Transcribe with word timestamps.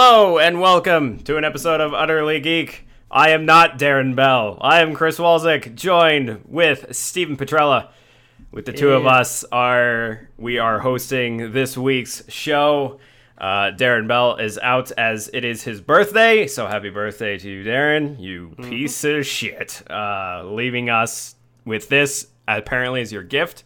Hello 0.00 0.38
and 0.38 0.60
welcome 0.60 1.18
to 1.24 1.38
an 1.38 1.44
episode 1.44 1.80
of 1.80 1.92
Utterly 1.92 2.38
Geek. 2.38 2.86
I 3.10 3.30
am 3.30 3.44
not 3.46 3.80
Darren 3.80 4.14
Bell. 4.14 4.56
I 4.60 4.78
am 4.80 4.94
Chris 4.94 5.18
Walzik, 5.18 5.74
joined 5.74 6.42
with 6.46 6.94
Stephen 6.94 7.36
Petrella. 7.36 7.88
With 8.52 8.66
the 8.66 8.72
two 8.72 8.92
of 8.92 9.06
us 9.08 9.42
are 9.50 10.28
we 10.38 10.60
are 10.60 10.78
hosting 10.78 11.50
this 11.50 11.76
week's 11.76 12.22
show. 12.30 13.00
Uh, 13.36 13.72
Darren 13.72 14.06
Bell 14.06 14.36
is 14.36 14.56
out 14.58 14.92
as 14.92 15.30
it 15.32 15.44
is 15.44 15.64
his 15.64 15.80
birthday, 15.80 16.46
so 16.46 16.68
happy 16.68 16.90
birthday 16.90 17.36
to 17.36 17.50
you, 17.50 17.64
Darren. 17.64 18.20
You 18.20 18.50
Mm-hmm. 18.50 18.70
piece 18.70 19.02
of 19.02 19.26
shit. 19.26 19.82
Uh, 19.90 20.44
leaving 20.44 20.90
us 20.90 21.34
with 21.64 21.88
this 21.88 22.28
apparently 22.46 23.00
as 23.00 23.12
your 23.12 23.24
gift. 23.24 23.64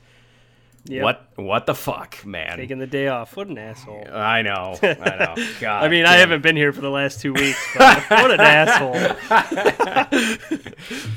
Yep. 0.87 1.03
What 1.05 1.29
what 1.37 1.67
the 1.67 1.77
fuck, 1.77 2.27
man? 2.27 2.57
Taking 2.57 2.81
the 2.81 2.89
day 2.89 3.07
off. 3.07 3.37
What 3.37 3.47
an 3.47 3.57
asshole. 3.57 4.05
I 4.13 4.43
know. 4.43 4.77
I 4.83 5.35
know. 5.37 5.47
God. 5.61 5.85
I 5.85 5.89
mean, 5.89 6.05
I 6.05 6.15
haven't 6.15 6.43
been 6.43 6.57
here 6.57 6.73
for 6.73 6.81
the 6.81 6.91
last 6.91 7.21
two 7.21 7.33
weeks, 7.33 7.65
but 7.79 8.03
what 8.11 8.33
an 8.33 8.41
asshole. 8.41 8.95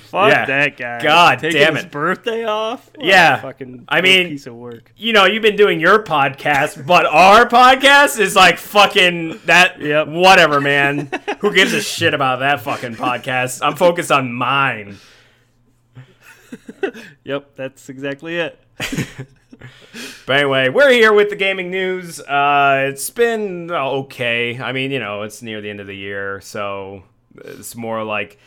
Fuck 0.09 0.31
Yeah. 0.31 0.45
that 0.45 0.77
guy. 0.77 1.01
God 1.01 1.39
Taking 1.39 1.59
damn 1.61 1.75
his 1.75 1.85
it. 1.85 1.91
birthday 1.91 2.43
off? 2.45 2.91
What 2.95 3.05
a 3.05 3.07
Yeah. 3.07 3.41
fucking 3.41 3.85
I 3.89 4.01
mean- 4.01 4.27
piece 4.29 4.45
of 4.45 4.53
work. 4.53 4.91
you 4.95 5.13
know, 5.13 5.25
you've 5.25 5.41
been 5.41 5.55
doing 5.55 5.79
your 5.79 6.03
podcast, 6.03 6.85
but 6.85 7.07
our 7.07 7.47
podcast 7.47 8.19
is 8.19 8.35
like 8.35 8.59
fucking 8.59 9.39
that. 9.45 9.81
Yep. 9.81 10.09
Whatever, 10.09 10.61
man. 10.61 11.09
Who 11.39 11.51
gives 11.53 11.73
a 11.73 11.81
shit 11.81 12.13
about 12.13 12.39
that 12.39 12.61
fucking 12.61 12.95
podcast? 12.97 13.61
I'm 13.65 13.75
focused 13.75 14.11
on 14.11 14.31
mine. 14.31 14.97
Yep, 17.23 17.55
that's 17.55 17.89
exactly 17.89 18.37
it. 18.37 18.59
But 20.25 20.37
anyway, 20.37 20.69
we're 20.69 20.91
here 20.91 21.13
with 21.13 21.29
the 21.29 21.35
gaming 21.35 21.69
news. 21.71 22.19
Uh, 22.19 22.87
it's 22.89 23.09
been 23.09 23.69
uh, 23.71 23.89
okay. 23.89 24.59
I 24.59 24.71
mean, 24.71 24.91
you 24.91 24.99
know, 24.99 25.21
it's 25.23 25.41
near 25.41 25.61
the 25.61 25.69
end 25.69 25.79
of 25.79 25.87
the 25.87 25.95
year, 25.95 26.41
so 26.41 27.03
it's 27.35 27.75
more 27.75 28.03
like 28.03 28.37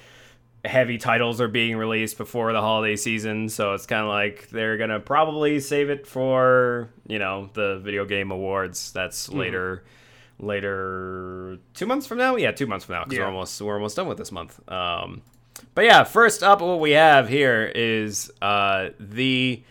heavy 0.64 0.98
titles 0.98 1.40
are 1.40 1.48
being 1.48 1.76
released 1.76 2.18
before 2.18 2.52
the 2.52 2.60
holiday 2.60 2.96
season. 2.96 3.48
So 3.48 3.74
it's 3.74 3.86
kind 3.86 4.02
of 4.02 4.08
like 4.08 4.48
they're 4.50 4.76
gonna 4.76 5.00
probably 5.00 5.60
save 5.60 5.88
it 5.90 6.06
for 6.06 6.90
you 7.06 7.18
know 7.18 7.48
the 7.54 7.78
video 7.78 8.04
game 8.04 8.30
awards. 8.30 8.92
That's 8.92 9.28
later, 9.28 9.84
later 10.40 11.58
two 11.74 11.86
months 11.86 12.06
from 12.06 12.18
now. 12.18 12.36
Yeah, 12.36 12.50
two 12.52 12.66
months 12.66 12.84
from 12.86 12.96
now 12.96 13.04
because 13.04 13.18
Yeah. 13.18 13.24
we're 13.24 13.30
almost 13.32 13.60
we're 13.62 13.74
almost 13.74 13.96
done 13.96 14.08
with 14.08 14.18
this 14.18 14.32
month. 14.32 14.60
Um, 14.70 15.22
but 15.74 15.84
yeah, 15.84 16.04
first 16.04 16.42
up, 16.42 16.60
what 16.60 16.80
we 16.80 16.92
have 16.92 17.28
here 17.28 17.70
is 17.74 18.30
uh, 18.42 18.90
the 18.98 19.62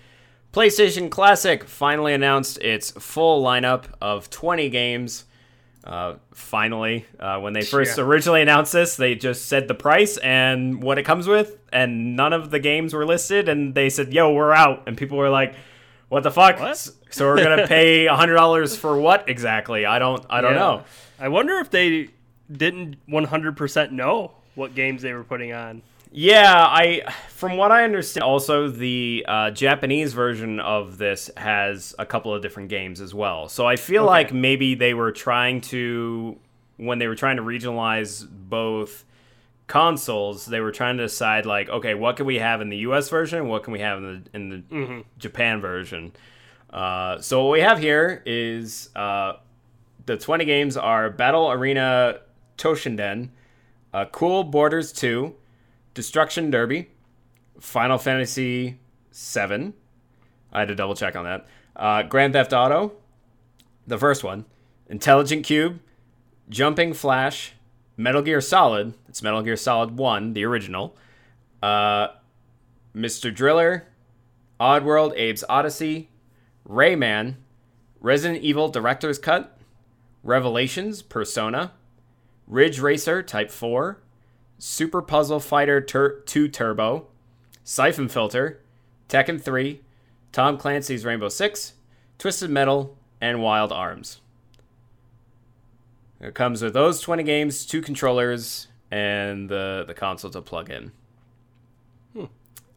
PlayStation 0.57 1.11
Classic 1.11 1.63
finally 1.65 2.15
announced 2.15 2.57
its 2.63 2.89
full 2.89 3.43
lineup 3.43 3.83
of 4.01 4.31
20 4.31 4.69
games. 4.71 5.25
Uh, 5.83 6.15
finally, 6.33 7.05
uh, 7.19 7.39
when 7.39 7.53
they 7.53 7.61
first 7.61 7.99
Yeah. 7.99 8.03
originally 8.05 8.41
announced 8.41 8.73
this, 8.73 8.95
they 8.95 9.13
just 9.13 9.45
said 9.45 9.67
the 9.67 9.75
price 9.75 10.17
and 10.17 10.81
what 10.81 10.97
it 10.97 11.03
comes 11.03 11.27
with, 11.27 11.59
and 11.71 12.15
none 12.15 12.33
of 12.33 12.49
the 12.49 12.57
games 12.57 12.95
were 12.95 13.05
listed. 13.05 13.47
And 13.47 13.75
they 13.75 13.91
said, 13.91 14.11
"Yo, 14.11 14.33
we're 14.33 14.51
out," 14.51 14.81
and 14.87 14.97
people 14.97 15.19
were 15.19 15.29
like, 15.29 15.53
"What 16.09 16.23
the 16.23 16.31
fuck?" 16.31 16.59
What? 16.59 16.75
So 17.11 17.27
we're 17.27 17.43
gonna 17.43 17.67
pay 17.77 18.07
hundred 18.07 18.33
dollars 18.33 18.75
for 18.75 18.97
what 18.99 19.29
exactly? 19.29 19.85
I 19.85 19.99
don't, 19.99 20.25
I 20.27 20.41
don't 20.41 20.53
Yeah. 20.53 20.59
know. 20.59 20.83
I 21.19 21.27
wonder 21.27 21.59
if 21.59 21.69
they 21.69 22.09
didn't 22.51 22.95
100% 23.07 23.91
know 23.91 24.31
what 24.55 24.73
games 24.73 25.03
they 25.03 25.13
were 25.13 25.23
putting 25.23 25.53
on. 25.53 25.83
Yeah, 26.11 26.53
I 26.55 27.01
from 27.29 27.57
what 27.57 27.71
I 27.71 27.83
understand, 27.83 28.23
also 28.23 28.69
the 28.69 29.25
uh, 29.27 29.51
Japanese 29.51 30.13
version 30.13 30.59
of 30.59 30.97
this 30.97 31.29
has 31.37 31.93
a 31.99 32.05
couple 32.05 32.33
of 32.33 32.41
different 32.41 32.69
games 32.69 33.01
as 33.01 33.13
well. 33.13 33.47
So 33.49 33.67
I 33.67 33.75
feel 33.75 34.03
Okay. 34.03 34.09
like 34.09 34.33
maybe 34.33 34.73
they 34.75 34.93
were 34.93 35.11
trying 35.11 35.61
to 35.61 36.37
when 36.77 36.99
they 36.99 37.07
were 37.07 37.15
trying 37.15 37.37
to 37.37 37.43
regionalize 37.43 38.27
both 38.29 39.03
consoles, 39.67 40.45
they 40.45 40.59
were 40.61 40.71
trying 40.71 40.97
to 40.97 41.03
decide 41.03 41.45
like, 41.45 41.69
okay, 41.69 41.93
what 41.93 42.15
can 42.17 42.25
we 42.25 42.35
have 42.39 42.61
in 42.61 42.69
the 42.69 42.77
U.S. 42.77 43.09
version, 43.09 43.47
what 43.47 43.63
can 43.63 43.73
we 43.73 43.79
have 43.79 43.97
in 43.97 44.23
the 44.31 44.35
in 44.37 44.49
the 44.49 45.03
Japan 45.17 45.59
version. 45.61 46.13
Uh, 46.69 47.19
so 47.19 47.43
what 47.45 47.51
we 47.53 47.59
have 47.61 47.79
here 47.79 48.21
is 48.25 48.89
uh, 48.95 49.33
the 50.05 50.17
20 50.17 50.45
games 50.45 50.77
are 50.77 51.09
Battle 51.09 51.51
Arena 51.51 52.19
Toshinden, 52.57 53.29
uh, 53.93 54.05
Cool 54.05 54.43
Borders 54.43 54.91
2, 54.91 55.33
Destruction 55.97 56.51
Derby, 56.51 56.89
Final 57.59 57.97
Fantasy 57.97 58.77
7. 59.09 59.73
I 60.53 60.59
had 60.59 60.67
to 60.67 60.75
double 60.75 60.93
check 60.93 61.15
on 61.15 61.23
that. 61.23 61.47
Uh, 61.75 62.03
Grand 62.03 62.33
Theft 62.33 62.53
Auto, 62.53 62.91
the 63.87 63.97
first 63.97 64.23
one, 64.23 64.45
Intelligent 64.87 65.43
Qube, 65.43 65.79
Jumping 66.49 66.93
Flash, 66.93 67.53
Metal 67.97 68.21
Gear 68.21 68.41
Solid. 68.41 68.93
It's 69.09 69.23
Metal 69.23 69.41
Gear 69.41 69.57
Solid 69.57 69.97
1, 69.97 70.33
the 70.33 70.45
original. 70.45 70.95
Uh, 71.63 72.09
Mr. 72.95 73.33
Driller, 73.33 73.87
Oddworld, 74.59 75.13
Abe's 75.13 75.43
Odyssey, 75.49 76.11
Rayman, 76.69 77.37
Resident 77.99 78.43
Evil 78.43 78.69
Director's 78.69 79.17
Cut, 79.17 79.57
Revelations, 80.21 81.01
Persona, 81.01 81.71
Ridge 82.45 82.79
Racer 82.79 83.23
Type 83.23 83.49
4, 83.49 83.99
Super 84.59 85.01
Puzzle 85.01 85.39
Fighter 85.39 85.79
Tur- 85.81 86.21
2 86.25 86.47
Turbo, 86.47 87.07
Siphon 87.63 88.07
Filter, 88.07 88.59
Tekken 89.09 89.41
3, 89.41 89.81
Tom 90.31 90.57
Clancy's 90.57 91.05
Rainbow 91.05 91.29
Six, 91.29 91.73
Twisted 92.17 92.49
Metal, 92.49 92.97
and 93.21 93.41
Wild 93.41 93.71
Arms. 93.71 94.21
It 96.19 96.33
comes 96.33 96.61
with 96.63 96.73
those 96.73 96.99
20 97.01 97.23
games, 97.23 97.65
two 97.65 97.81
controllers, 97.81 98.67
and 98.89 99.49
the, 99.49 99.83
the 99.85 99.93
console 99.93 100.31
to 100.31 100.41
plug 100.41 100.69
in. 100.71 100.91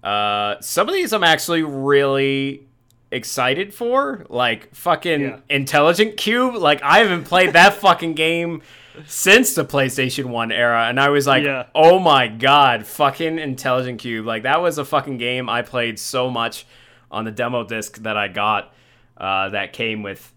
Uh, 0.03 0.59
some 0.61 0.89
of 0.89 0.95
these 0.95 1.13
I'm 1.13 1.25
actually 1.25 1.63
really 1.63 2.67
excited 3.11 3.75
for, 3.75 4.25
like 4.31 4.75
fucking 4.75 5.21
Yeah. 5.21 5.39
Intelligent 5.51 6.17
Qube. 6.17 6.59
Like 6.59 6.83
I 6.83 6.99
haven't 7.01 7.25
played 7.25 7.53
that 7.53 7.75
fucking 7.75 8.15
game 8.15 8.63
since 9.07 9.55
the 9.55 9.65
PlayStation 9.65 10.27
1 10.27 10.53
era 10.53 10.87
and 10.89 10.99
I 11.01 11.09
was 11.11 11.27
like, 11.27 11.45
Yeah. 11.45 11.67
"Oh 11.75 11.99
my 11.99 12.29
god, 12.29 12.87
fucking 12.87 13.39
Intelligent 13.39 14.01
Qube." 14.03 14.25
Like 14.25 14.43
that 14.45 14.61
was 14.61 14.79
a 14.79 14.85
fucking 14.85 15.19
game 15.19 15.49
I 15.49 15.63
played 15.63 15.99
so 15.99 16.31
much 16.31 16.67
on 17.11 17.25
the 17.25 17.31
demo 17.31 17.65
disc 17.65 17.99
that 18.03 18.17
I 18.17 18.29
got 18.29 18.73
uh, 19.17 19.51
that 19.51 19.73
came 19.73 20.03
with 20.03 20.33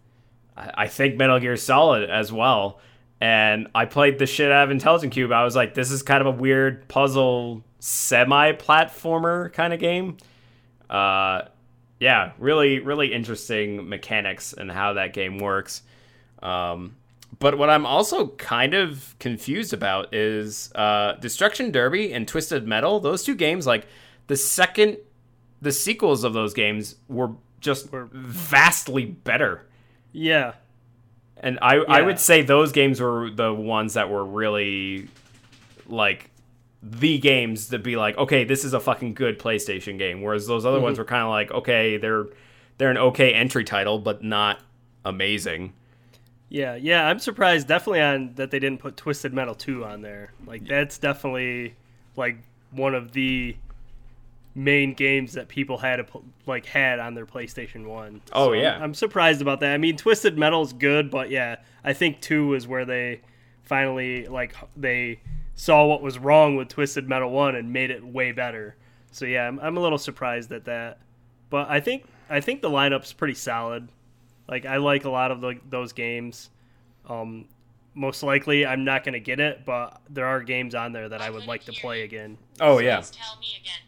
I 0.56 0.88
think 0.88 1.18
Metal 1.18 1.40
Gear 1.40 1.58
Solid 1.58 2.10
as 2.10 2.32
well. 2.32 2.80
And 3.20 3.70
I 3.74 3.86
played 3.86 4.20
the 4.20 4.26
shit 4.26 4.52
out 4.52 4.66
of 4.66 4.72
Intelligent 4.72 5.14
Qube. 5.14 5.34
I 5.34 5.44
was 5.44 5.56
like, 5.56 5.74
this 5.74 5.90
is 5.92 6.04
kind 6.04 6.22
of 6.22 6.28
a 6.28 6.38
weird 6.38 6.88
puzzle 6.90 7.64
semi 7.80 8.52
platformer 8.52 9.52
kind 9.54 9.74
of 9.74 9.80
game. 9.80 10.18
Uh, 10.90 11.44
yeah, 12.00 12.34
really, 12.38 12.80
really 12.80 13.14
interesting 13.14 13.88
mechanics 13.88 14.54
and 14.54 14.70
how 14.70 14.94
that 14.94 15.14
game 15.14 15.38
works. 15.40 15.84
Um, 16.42 16.98
but 17.44 17.58
what 17.58 17.70
I'm 17.70 17.86
also 17.86 18.28
kind 18.30 18.74
of 18.74 19.16
confused 19.20 19.74
about 19.74 20.16
is 20.16 20.72
uh, 20.76 21.16
Destruction 21.16 21.72
Derby 21.72 22.14
and 22.14 22.26
Twisted 22.26 22.66
Metal. 22.66 23.02
Those 23.02 23.22
two 23.22 23.36
games, 23.36 23.68
like 23.68 23.86
the 24.28 24.38
second, 24.38 24.96
the 25.62 25.74
sequels 25.74 26.24
of 26.24 26.32
those 26.32 26.54
games 26.54 26.96
were 27.10 27.32
just 27.60 27.92
Were- 27.92 28.08
vastly 28.14 29.04
better. 29.04 29.66
Yeah. 30.14 30.54
And 31.36 31.60
I, 31.62 31.80
I 31.80 32.02
would 32.02 32.18
say 32.18 32.44
those 32.44 32.72
games 32.72 33.02
were 33.02 33.30
the 33.30 33.54
ones 33.54 33.96
that 33.96 34.10
were 34.10 34.24
really 34.24 35.10
like 35.86 36.32
the 36.82 37.18
games 37.18 37.68
that 37.68 37.84
be 37.84 37.98
like, 37.98 38.18
okay, 38.18 38.46
this 38.46 38.64
is 38.64 38.74
a 38.74 38.80
fucking 38.80 39.16
good 39.16 39.38
PlayStation 39.38 40.00
game. 40.00 40.22
Whereas 40.22 40.48
those 40.48 40.66
other 40.66 40.80
ones 40.80 40.98
were 40.98 41.04
kind 41.04 41.24
of 41.24 41.30
like, 41.30 41.52
okay, 41.52 41.98
they're 41.98 42.28
they're 42.78 42.92
an 42.92 42.98
okay 42.98 43.34
entry 43.34 43.66
title, 43.66 44.00
but 44.00 44.24
not 44.24 44.62
amazing. 45.04 45.74
Yeah, 46.54 46.76
yeah, 46.76 47.08
I'm 47.08 47.18
surprised 47.18 47.68
definitely 47.68 48.02
on 48.02 48.36
that 48.36 48.52
they 48.52 48.60
didn't 48.60 48.80
put 48.80 48.96
Twisted 48.96 49.34
Metal 49.34 49.56
2 49.56 49.84
on 49.86 50.04
there. 50.04 50.34
Like 50.46 50.68
that's 50.68 51.00
definitely 51.00 51.74
like 52.16 52.38
one 52.70 52.94
of 52.94 53.12
the 53.12 53.56
main 54.54 54.94
games 54.94 55.34
that 55.34 55.48
people 55.48 55.80
had 55.80 56.00
a, 56.00 56.06
like 56.46 56.68
had 56.68 57.00
on 57.00 57.16
their 57.16 57.26
PlayStation 57.26 57.88
1. 57.88 58.22
Oh, 58.34 58.54
I'm- 58.54 58.62
yeah. 58.62 58.78
I'm, 58.80 58.94
surprised 58.94 59.42
about 59.42 59.62
that. 59.62 59.74
I 59.74 59.80
mean, 59.80 59.98
Twisted 59.98 60.38
Metal's 60.38 60.74
good, 60.74 61.10
but 61.10 61.32
yeah, 61.32 61.56
I 61.84 61.94
think 61.94 62.22
2 62.22 62.54
is 62.54 62.68
where 62.68 62.86
they 62.86 63.22
finally 63.64 64.28
like 64.28 64.54
they 64.78 65.22
saw 65.56 65.88
what 65.88 66.04
was 66.04 66.20
wrong 66.20 66.56
with 66.56 66.68
Twisted 66.68 67.10
Metal 67.10 67.32
1 67.32 67.56
and 67.56 67.74
made 67.74 67.90
it 67.90 68.06
way 68.06 68.32
better. 68.32 68.76
So 69.12 69.26
yeah, 69.26 69.48
I'm, 69.48 69.60
I'm 69.60 69.76
a 69.76 69.80
little 69.80 69.98
surprised 69.98 70.52
at 70.52 70.66
that. 70.66 71.00
But 71.50 71.68
I 71.72 71.80
think 71.80 72.06
I 72.30 72.42
think 72.42 72.62
the 72.62 72.70
lineup's 72.70 73.12
pretty 73.12 73.34
solid. 73.34 73.90
Like 74.48 74.66
I 74.66 74.78
like 74.78 75.06
a 75.06 75.10
lot 75.10 75.32
of 75.32 75.42
the, 75.42 75.60
those 75.70 75.94
games. 75.94 76.50
Um, 77.08 77.46
most 77.96 78.24
likely 78.24 78.66
I'm 78.66 78.84
not 78.84 79.04
gonna 79.04 79.20
get 79.20 79.40
it, 79.40 79.66
but 79.66 80.02
there 80.10 80.26
are 80.26 80.42
games 80.42 80.76
on 80.76 80.92
there 80.94 81.10
that 81.10 81.22
I 81.22 81.30
would 81.30 81.48
like 81.48 81.66
to 81.66 81.74
play 81.74 82.04
again. 82.04 82.38
Oh 82.60 82.80
yeah. 82.80 83.02
Tell 83.02 83.40
me 83.40 83.58
again. 83.60 83.80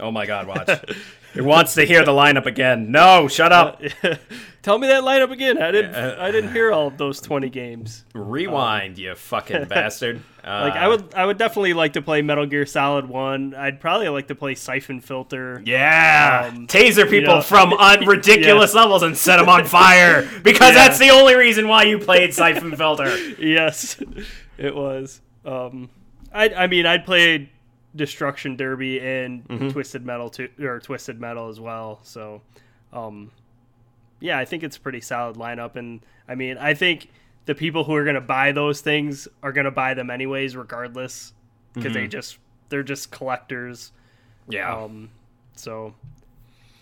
Oh 0.00 0.10
my 0.10 0.26
god, 0.26 0.46
watch. 0.46 0.68
it 1.34 1.42
wants 1.42 1.74
to 1.74 1.84
hear 1.84 2.04
the 2.04 2.12
lineup 2.12 2.46
again. 2.46 2.90
No, 2.90 3.28
shut 3.28 3.52
up. 3.52 3.80
Tell 4.62 4.78
me 4.78 4.88
that 4.88 5.04
lineup 5.04 5.30
again. 5.30 5.62
I 5.62 5.70
didn't. 5.70 5.94
I 5.94 6.30
didn't 6.32 6.52
hear 6.52 6.72
all 6.72 6.88
of 6.88 6.98
those 6.98 7.20
twenty 7.20 7.48
games. 7.48 8.04
Rewind, 8.14 8.98
you 8.98 9.14
fucking 9.14 9.64
bastard. 9.68 10.20
Uh, 10.44 10.62
Like 10.68 10.72
I 10.74 10.88
would. 10.88 11.14
I 11.14 11.24
would 11.24 11.38
definitely 11.38 11.72
like 11.72 11.92
to 11.94 12.02
play 12.02 12.20
Metal 12.22 12.46
Gear 12.46 12.66
Solid 12.66 13.08
One. 13.08 13.54
I'd 13.54 13.80
probably 13.80 14.08
like 14.08 14.26
to 14.28 14.34
play 14.34 14.54
Siphon 14.56 15.00
Filter. 15.00 15.62
Yeah, 15.64 16.50
Um, 16.52 16.66
taser 16.66 17.08
people 17.08 17.36
know- 17.36 17.42
from 17.42 17.72
un- 17.78 18.04
ridiculous 18.06 18.74
levels 18.74 19.02
and 19.04 19.16
set 19.16 19.36
them 19.36 19.48
on 19.48 19.64
fire 19.66 20.28
because 20.42 20.74
Yeah. 20.74 20.86
that's 20.86 20.98
the 20.98 21.10
only 21.10 21.36
reason 21.36 21.68
why 21.68 21.84
you 21.84 21.98
played 22.00 22.34
Siphon 22.34 22.74
Filter. 22.76 23.16
Yes, 23.40 24.00
it 24.58 24.74
was. 24.74 25.20
Um, 25.44 25.90
I. 26.32 26.48
I 26.50 26.66
mean, 26.66 26.86
I'd 26.86 27.04
play 27.06 27.50
Destruction 27.96 28.56
Derby 28.56 29.00
and 29.00 29.46
Mm-hmm. 29.48 29.70
Twisted 29.70 30.04
Metal 30.04 30.28
too, 30.30 30.48
or 30.60 30.78
Twisted 30.80 31.20
Metal 31.20 31.48
as 31.48 31.58
well. 31.60 32.00
So, 32.02 32.42
um, 32.92 33.30
yeah, 34.20 34.38
I 34.38 34.44
think 34.44 34.62
it's 34.62 34.76
a 34.76 34.80
pretty 34.80 35.00
solid 35.00 35.36
lineup. 35.36 35.76
And 35.76 36.00
I 36.28 36.34
mean, 36.34 36.58
I 36.58 36.74
think 36.74 37.10
the 37.46 37.54
people 37.54 37.84
who 37.84 37.94
are 37.94 38.04
going 38.04 38.14
to 38.14 38.20
buy 38.20 38.52
those 38.52 38.80
things 38.80 39.28
are 39.42 39.52
going 39.52 39.64
to 39.66 39.70
buy 39.70 39.94
them 39.94 40.10
anyways, 40.10 40.56
regardless, 40.56 41.32
because 41.74 41.92
Mm-hmm. 41.92 42.02
they 42.02 42.08
just 42.08 42.38
they're 42.68 42.82
just 42.82 43.10
collectors. 43.10 43.92
Yeah. 44.48 44.74
Um, 44.76 45.10
so 45.54 45.94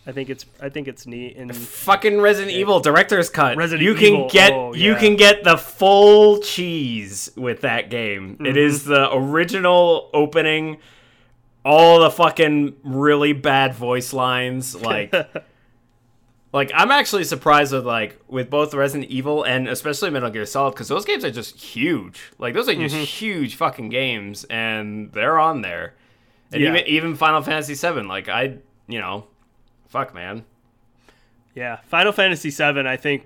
I 0.07 0.13
think 0.13 0.29
it's 0.31 0.45
I 0.61 0.69
think 0.69 0.87
it's 0.89 1.07
neat 1.07 1.37
and 1.37 1.55
Fucking 1.55 2.21
Resident 2.21 2.53
Evil 2.53 2.79
director's 2.81 3.29
cut. 3.31 3.57
Resident 3.57 3.83
you 3.83 3.95
can 3.95 4.15
Evil, 4.15 4.29
get 4.31 4.53
oh, 4.53 4.75
you 4.75 4.95
can 4.97 5.17
get 5.17 5.45
the 5.45 5.57
full 5.57 6.39
cheese 6.41 7.31
with 7.37 7.63
that 7.63 7.91
game. 7.91 8.37
It 8.45 8.57
is 8.57 8.83
Mm-hmm. 8.83 8.91
the 8.93 9.15
original 9.15 10.11
opening, 10.15 10.79
all 11.65 12.01
the 12.01 12.11
fucking 12.11 12.77
really 12.85 13.33
bad 13.33 13.75
voice 13.75 14.13
lines, 14.13 14.75
like. 14.81 15.15
Like 16.53 16.71
I'm 16.73 16.93
actually 16.93 17.25
surprised 17.25 17.73
with 17.73 17.85
like 17.85 18.17
with 18.29 18.49
both 18.49 18.73
Resident 18.75 19.11
Evil 19.11 19.43
and 19.43 19.67
especially 19.67 20.11
Metal 20.11 20.31
Gear 20.31 20.47
Solid 20.47 20.71
because 20.71 20.87
those 20.87 21.05
games 21.05 21.25
are 21.25 21.31
just 21.33 21.61
huge. 21.61 22.31
Like 22.39 22.55
those 22.55 22.69
are 22.69 22.75
just 22.77 22.95
Mm-hmm. 22.95 23.03
huge 23.05 23.57
fucking 23.57 23.89
games, 23.89 24.45
and 24.45 25.11
they're 25.13 25.37
on 25.37 25.63
there. 25.63 25.95
And 26.53 26.63
Yeah. 26.63 26.69
even 26.71 26.87
even 26.87 27.15
Final 27.17 27.43
Fantasy 27.43 27.75
VII, 27.75 28.03
like 28.03 28.29
I, 28.29 28.59
you 28.87 29.01
know, 29.01 29.27
fuck 29.89 30.15
man. 30.15 30.45
yeah, 31.57 31.79
Final 31.89 32.13
Fantasy 32.13 32.51
VII. 32.51 32.87
I 32.87 32.97
think 32.99 33.25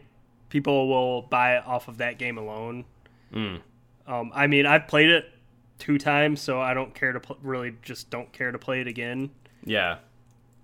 people 0.49 0.89
will 0.89 1.21
buy 1.21 1.59
it 1.59 1.67
off 1.67 1.87
of 1.89 1.99
that 1.99 2.17
game 2.19 2.39
alone. 2.39 2.87
Mm. 3.35 3.61
Um, 4.07 4.33
I 4.35 4.47
mean, 4.47 4.65
I've 4.65 4.89
played 4.89 5.11
it 5.11 5.31
two 5.79 5.99
times, 5.99 6.41
so 6.41 6.61
I 6.61 6.75
don't 6.75 6.95
care 6.95 7.13
to 7.13 7.21
pl- 7.21 7.39
really 7.43 7.75
just 7.83 8.11
don't 8.11 8.31
care 8.33 8.53
to 8.53 8.59
play 8.59 8.81
it 8.81 8.87
again. 8.87 9.31
Yeah. 9.65 9.99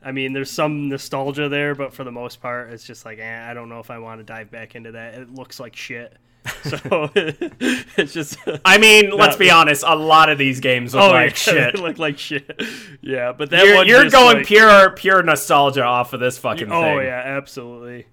I 0.02 0.12
mean, 0.12 0.32
there's 0.34 0.50
some 0.50 0.88
nostalgia 0.88 1.48
there, 1.48 1.74
but 1.74 1.94
for 1.94 2.04
the 2.04 2.12
most 2.12 2.42
part, 2.42 2.70
it's 2.72 2.84
just 2.84 3.04
like, 3.06 3.18
eh, 3.18 3.50
I 3.50 3.54
don't 3.54 3.68
know 3.70 3.80
if 3.80 3.90
I 3.90 3.98
want 3.98 4.20
to 4.20 4.24
dive 4.24 4.50
back 4.50 4.74
into 4.74 4.92
that. 4.92 5.14
It 5.14 5.34
looks 5.34 5.58
like 5.60 5.74
shit. 5.76 6.16
So 6.64 7.10
it's 7.14 8.12
just. 8.12 8.38
I 8.66 8.76
mean, 8.76 9.10
let's 9.10 9.36
be 9.36 9.50
honest. 9.50 9.82
A 9.86 9.94
lot 9.96 10.28
of 10.28 10.36
these 10.36 10.60
games 10.60 10.94
look 10.94 11.04
oh, 11.04 11.10
like 11.10 11.30
yeah, 11.30 11.34
shit. 11.52 11.74
it 11.74 11.80
looked 11.80 11.98
like 11.98 12.18
shit. 12.18 12.62
Yeah, 13.00 13.32
but 13.32 13.50
that 13.50 13.64
You're, 13.64 13.74
one 13.76 13.86
you're 13.86 14.10
going 14.10 14.38
like- 14.38 14.46
pure 14.46 14.90
pure 14.90 15.22
nostalgia 15.22 15.84
off 15.84 16.12
of 16.12 16.20
this 16.20 16.36
fucking 16.36 16.70
Oh 16.70 16.82
thing. 16.82 16.98
Oh 16.98 17.00
yeah, 17.00 17.22
absolutely. 17.24 18.06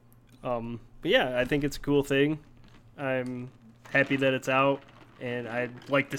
Um, 0.46 0.80
but 1.02 1.12
yeah, 1.12 1.38
I 1.38 1.44
think 1.46 1.64
it's 1.66 1.76
a 1.78 1.80
cool 1.82 2.04
thing. 2.04 2.40
I'm 2.98 3.50
happy 3.90 4.16
that 4.18 4.34
it's 4.34 4.50
out, 4.50 4.82
and 5.20 5.48
I'd 5.48 5.90
like 5.90 6.10
to. 6.12 6.18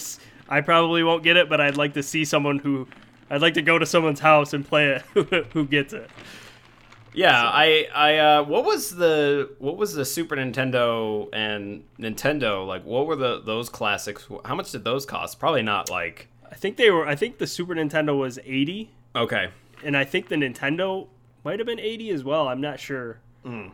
I 0.52 0.60
probably 0.60 1.02
won't 1.02 1.22
get 1.22 1.36
it, 1.36 1.48
but 1.48 1.60
I'd 1.60 1.76
like 1.76 1.94
to 1.94 2.02
see 2.02 2.24
someone 2.24 2.58
who. 2.58 2.86
I'd 3.30 3.40
like 3.40 3.54
to 3.54 3.62
go 3.62 3.78
to 3.78 3.86
someone's 3.86 4.20
house 4.20 4.52
and 4.52 4.66
play 4.66 4.88
it. 4.90 5.46
who 5.54 5.66
gets 5.66 5.92
it? 5.94 6.10
Yeah, 7.14 7.40
I 7.42 7.88
I 7.94 8.18
uh 8.18 8.42
what 8.44 8.64
was 8.64 8.94
the 8.96 9.50
what 9.58 9.76
was 9.76 9.94
the 9.94 10.04
Super 10.04 10.36
Nintendo 10.36 11.28
and 11.32 11.84
Nintendo 11.98 12.66
like 12.66 12.84
what 12.84 13.06
were 13.06 13.16
the 13.16 13.40
those 13.42 13.68
classics 13.68 14.26
how 14.44 14.54
much 14.54 14.72
did 14.72 14.84
those 14.84 15.04
cost? 15.06 15.38
Probably 15.38 15.62
not 15.62 15.90
like 15.90 16.28
I 16.50 16.54
think 16.54 16.76
they 16.76 16.90
were. 16.90 17.06
I 17.06 17.14
think 17.16 17.38
the 17.38 17.46
Super 17.46 17.74
Nintendo 17.74 18.18
was 18.18 18.38
eighty, 18.44 18.90
Okay. 19.16 19.48
and 19.84 19.96
I 19.96 20.04
think 20.04 20.28
the 20.28 20.36
Nintendo 20.36 21.08
might 21.44 21.58
have 21.58 21.66
been 21.66 21.80
eighty 21.80 22.10
as 22.10 22.24
well. 22.24 22.48
I'm 22.48 22.60
not 22.60 22.78
sure. 22.80 23.18
And 23.44 23.72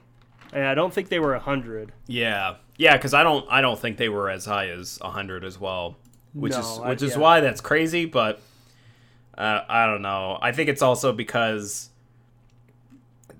I 0.64 0.74
don't 0.74 0.92
think 0.94 1.08
they 1.08 1.18
were 1.18 1.36
hundred. 1.38 1.92
Yeah. 2.06 2.56
Yeah, 2.76 2.96
cuz 2.98 3.12
I 3.14 3.22
don't 3.24 3.44
I 3.50 3.60
don't 3.60 3.78
think 3.78 3.98
they 3.98 4.08
were 4.08 4.30
as 4.30 4.46
high 4.46 4.68
as 4.68 4.98
100 5.00 5.44
as 5.44 5.58
well. 5.60 5.96
Which 6.34 6.52
No, 6.52 6.58
is 6.60 6.78
I- 6.82 6.88
which 6.90 7.02
is 7.02 7.12
yeah. 7.12 7.18
why 7.18 7.40
that's 7.40 7.60
crazy, 7.60 8.04
but 8.04 8.40
uh, 9.36 9.62
I 9.68 9.86
don't 9.86 10.02
know. 10.02 10.38
I 10.40 10.52
think 10.52 10.68
it's 10.68 10.82
also 10.82 11.12
because 11.12 11.90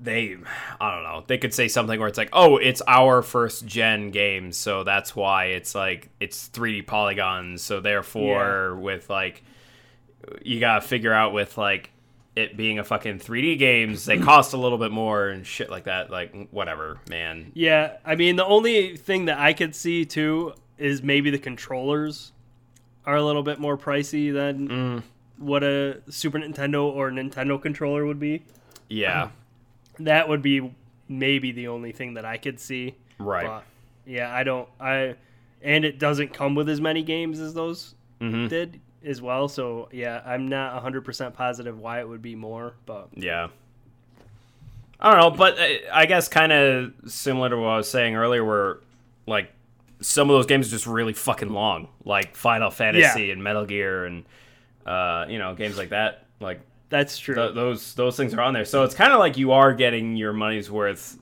they 0.01 0.37
I 0.81 0.95
don't 0.95 1.03
know. 1.03 1.25
They 1.27 1.39
could 1.39 1.53
say 1.53 1.69
something 1.69 1.99
where 1.99 2.09
it's 2.09 2.19
like, 2.19 2.31
"Oh, 2.33 2.57
it's 2.57 2.83
our 2.87 3.21
first 3.23 3.67
gen 3.67 4.11
game, 4.11 4.53
so 4.53 4.85
that's 4.85 5.17
why 5.17 5.47
it's 5.47 5.75
like 5.75 6.09
it's 6.21 6.49
3D 6.49 6.87
polygons, 6.87 7.63
so 7.63 7.81
therefore 7.81 8.77
with 8.77 9.11
like 9.11 9.43
you 10.43 10.61
got 10.61 10.83
to 10.83 10.87
figure 10.89 11.13
out 11.13 11.33
with 11.33 11.59
like 11.59 11.91
it 12.37 12.57
being 12.57 12.79
a 12.79 12.85
fucking 12.85 13.19
3D 13.19 13.59
games, 13.59 14.05
they 14.05 14.19
cost 14.21 14.53
a 14.53 14.57
little 14.57 14.79
bit 14.79 14.93
more 14.93 15.29
and 15.29 15.45
shit 15.47 15.69
like 15.71 15.85
that. 15.85 16.11
Like 16.11 16.49
whatever, 16.51 17.01
man. 17.11 17.51
Yeah, 17.55 17.97
I 18.05 18.15
mean 18.15 18.37
the 18.37 18.47
only 18.47 18.97
thing 18.97 19.25
that 19.25 19.39
I 19.39 19.53
could 19.53 19.75
see 19.75 20.05
too 20.05 20.55
is 20.77 21.03
maybe 21.03 21.31
the 21.31 21.39
controllers 21.41 22.31
are 23.09 23.17
a 23.17 23.23
little 23.25 23.43
bit 23.43 23.59
more 23.59 23.79
pricey 23.79 24.33
than 24.33 24.69
Mm. 24.69 25.03
what 25.39 25.65
a 25.65 26.03
Super 26.11 26.39
Nintendo 26.39 26.85
or 26.85 27.11
Nintendo 27.11 27.61
controller 27.61 28.05
would 28.05 28.21
be. 28.21 28.43
Yeah. 28.89 29.31
That 30.01 30.29
would 30.29 30.43
be 30.43 30.73
maybe 31.09 31.51
the 31.51 31.67
only 31.69 31.91
thing 31.91 32.15
that 32.15 32.25
I 32.25 32.37
could 32.37 32.61
see. 32.61 32.95
Right. 33.19 33.45
But, 33.47 33.65
yeah, 34.07 34.33
I 34.33 34.45
don't 34.45 34.69
I 34.79 35.17
and 35.61 35.85
it 35.85 35.99
doesn't 35.99 36.33
come 36.33 36.55
with 36.55 36.69
as 36.69 36.81
many 36.81 37.03
games 37.03 37.41
as 37.41 37.53
those 37.55 37.95
Mhm. 38.21 38.49
did 38.49 38.81
as 39.05 39.21
well, 39.21 39.49
so 39.49 39.89
yeah, 39.91 40.23
I'm 40.25 40.47
not 40.47 40.75
100% 40.85 41.35
positive 41.35 41.79
why 41.81 41.99
it 42.01 42.09
would 42.09 42.23
be 42.23 42.37
more, 42.37 42.75
but 42.87 43.09
Yeah. 43.17 43.49
I 45.01 45.11
don't 45.13 45.21
know, 45.21 45.31
but 45.37 45.59
uh, 45.59 45.67
I 45.93 46.07
guess 46.07 46.29
kind 46.29 46.53
of 46.53 46.93
similar 47.07 47.49
to 47.49 47.57
what 47.57 47.69
I 47.71 47.77
was 47.79 47.91
saying 47.91 48.15
earlier, 48.17 48.45
where 48.45 48.79
like 49.27 49.51
some 50.01 50.31
of 50.31 50.35
those 50.37 50.47
games 50.47 50.69
are 50.69 50.71
just 50.71 50.87
really 50.87 51.13
fucking 51.13 51.51
long, 51.51 51.89
like 52.05 52.37
Final 52.37 52.71
Fantasy 52.71 53.31
and 53.31 53.43
Metal 53.43 53.65
Gear 53.67 54.05
and 54.05 54.25
uh, 54.87 55.27
you 55.29 55.39
know 55.39 55.55
games 55.55 55.77
like 55.79 55.91
that. 55.91 56.27
Like 56.41 56.61
that's 56.89 57.19
true. 57.19 57.35
th- 57.35 57.55
those 57.55 57.95
those 57.95 58.17
things 58.17 58.33
are 58.35 58.41
on 58.41 58.55
there, 58.55 58.65
so 58.65 58.85
it's 58.85 58.95
kind 58.95 59.13
of 59.13 59.19
like 59.19 59.37
you 59.37 59.53
are 59.53 59.75
getting 59.75 60.17
your 60.17 60.33
money's 60.33 60.71
worth, 60.71 61.19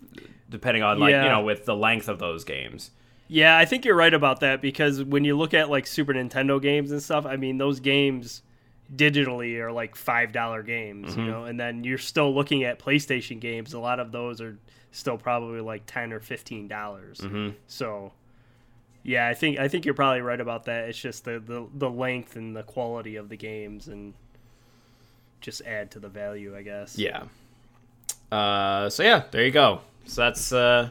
depending 0.51 0.83
on 0.83 0.99
like 1.01 1.11
Yeah. 1.13 1.25
you 1.25 1.29
know 1.31 1.43
with 1.43 1.65
the 1.65 1.75
length 1.75 2.09
of 2.09 2.19
those 2.19 2.45
games. 2.45 2.91
Yeah, 3.29 3.59
I 3.59 3.65
think 3.65 3.85
you're 3.85 3.97
right 3.97 4.15
about 4.15 4.41
that 4.41 4.63
because 4.63 5.03
when 5.03 5.25
you 5.25 5.37
look 5.37 5.53
at 5.55 5.69
like 5.69 5.87
Super 5.87 6.13
Nintendo 6.15 6.63
games 6.63 6.93
and 6.93 7.03
stuff, 7.03 7.27
I 7.27 7.37
mean 7.37 7.59
those 7.59 7.81
games 7.81 8.43
digitally 8.95 9.59
are 9.59 9.73
like 9.73 9.97
five 9.97 10.31
dollar 10.33 10.63
games, 10.63 11.11
Mm-hmm. 11.13 11.21
you 11.21 11.27
know, 11.27 11.45
and 11.45 11.59
then 11.59 11.83
you're 11.83 11.99
still 11.99 12.33
looking 12.35 12.63
at 12.65 12.79
PlayStation 12.79 13.41
games. 13.41 13.73
A 13.75 13.81
lot 13.81 13.99
of 13.99 14.13
those 14.13 14.41
are 14.41 14.57
still 14.93 15.19
probably 15.19 15.61
like 15.61 15.83
ten 15.87 16.13
or 16.13 16.21
fifteen 16.21 16.69
dollars. 16.69 17.19
Mm-hmm. 17.19 17.57
So, 17.67 18.13
yeah, 19.07 19.29
I 19.29 19.35
think 19.35 19.61
I 19.61 19.69
think 19.69 19.85
you're 19.85 19.95
probably 19.95 20.21
right 20.21 20.41
about 20.41 20.65
that. 20.65 20.89
It's 20.89 20.99
just 20.99 21.25
the, 21.25 21.39
the 21.39 21.65
the 21.75 21.89
length 21.89 22.35
and 22.35 22.57
the 22.57 22.65
quality 22.65 23.15
of 23.15 23.29
the 23.29 23.37
games 23.37 23.87
and 23.87 24.15
just 25.41 25.63
add 25.63 25.93
to 25.93 26.01
the 26.01 26.09
value, 26.09 26.57
I 26.57 26.63
guess. 26.63 26.99
Yeah. 26.99 27.23
Uh, 28.33 28.91
so 28.91 29.05
yeah, 29.05 29.23
there 29.31 29.45
you 29.45 29.53
go. 29.53 29.81
So 30.07 30.23
that's 30.23 30.53
uh, 30.53 30.91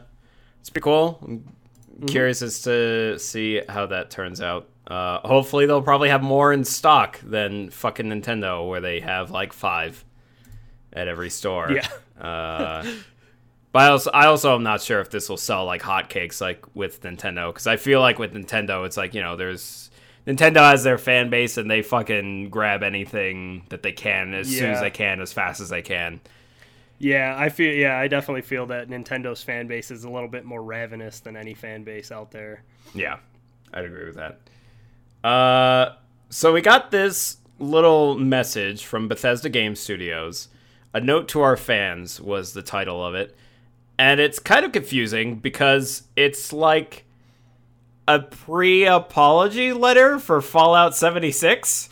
it's 0.62 0.69
pretty 0.69 0.86
cool. 0.86 1.19
I'm 1.27 2.07
curious 2.07 2.41
as 2.41 2.62
to 2.62 3.19
see 3.19 3.62
how 3.67 3.88
that 3.88 4.12
turns 4.12 4.39
out. 4.39 4.69
Uh, 4.88 5.19
hopefully 5.19 5.65
they'll 5.65 5.81
probably 5.81 6.07
have 6.07 6.24
more 6.24 6.53
in 6.53 6.63
stock 6.63 7.19
than 7.19 7.69
fucking 7.69 8.05
Nintendo, 8.05 8.65
where 8.65 8.79
they 8.79 9.01
have 9.01 9.29
like 9.29 9.51
five 9.51 10.05
at 10.93 11.10
every 11.10 11.29
store. 11.29 11.69
Yeah. 11.69 12.24
Uh, 12.25 12.86
but 13.75 13.82
I 13.82 13.88
also, 13.89 14.10
I 14.12 14.27
also 14.27 14.55
am 14.55 14.63
not 14.63 14.82
sure 14.82 15.01
if 15.01 15.10
this 15.10 15.27
will 15.27 15.36
sell 15.36 15.65
like 15.65 15.82
hotcakes 15.82 16.39
like 16.39 16.63
with 16.74 17.01
Nintendo, 17.01 17.51
because 17.51 17.67
I 17.67 17.75
feel 17.75 18.00
like 18.00 18.17
with 18.17 18.34
Nintendo, 18.34 18.86
it's 18.86 18.96
like 18.96 19.13
you 19.13 19.22
know, 19.22 19.36
there's 19.36 19.91
Nintendo 20.25 20.60
has 20.62 20.86
their 20.86 20.98
fan 20.98 21.29
base 21.29 21.58
and 21.58 21.70
they 21.70 21.82
fucking 21.82 22.51
grab 22.51 22.84
anything 22.84 23.65
that 23.67 23.84
they 23.84 23.91
can 23.91 24.34
as 24.34 24.48
soon 24.48 24.72
as 24.72 24.79
they 24.79 24.91
can, 24.91 25.20
as 25.20 25.34
fast 25.34 25.60
as 25.60 25.67
they 25.67 25.82
can. 25.82 26.22
Yeah, 27.00 27.36
I 27.38 27.50
feel 27.50 27.74
yeah, 27.74 28.00
I 28.00 28.08
definitely 28.08 28.44
feel 28.44 28.65
that 28.67 28.88
Nintendo's 28.88 29.44
fan 29.44 29.67
base 29.67 29.91
is 29.91 30.05
a 30.05 30.10
little 30.10 30.29
bit 30.29 30.46
more 30.46 30.63
ravenous 30.63 31.20
than 31.20 31.36
any 31.36 31.53
fan 31.53 31.84
base 31.84 32.13
out 32.13 32.32
there. 32.32 32.63
Yeah, 32.94 33.17
I'd 33.74 33.84
agree 33.84 34.05
with 34.05 34.15
that. 34.15 34.39
Uh, 35.22 35.96
so 36.29 36.53
we 36.53 36.62
got 36.62 36.91
this 36.91 37.39
little 37.60 38.17
message 38.17 38.86
from 38.86 39.10
Bethesda 39.10 39.50
Game 39.50 39.75
Studios. 39.75 40.48
A 40.94 41.01
note 41.01 41.27
to 41.27 41.41
our 41.41 41.58
fans 41.58 42.22
was 42.22 42.53
the 42.53 42.62
title 42.62 43.05
of 43.05 43.15
it, 43.15 43.36
and 43.98 44.20
it's 44.20 44.40
kind 44.40 44.66
of 44.66 44.72
confusing 44.72 45.36
because 45.36 46.04
it's 46.16 46.52
like 46.52 47.06
a 48.08 48.20
pre-apology 48.20 49.74
letter 49.74 50.20
for 50.20 50.42
Fallout 50.42 50.96
76. 50.96 51.90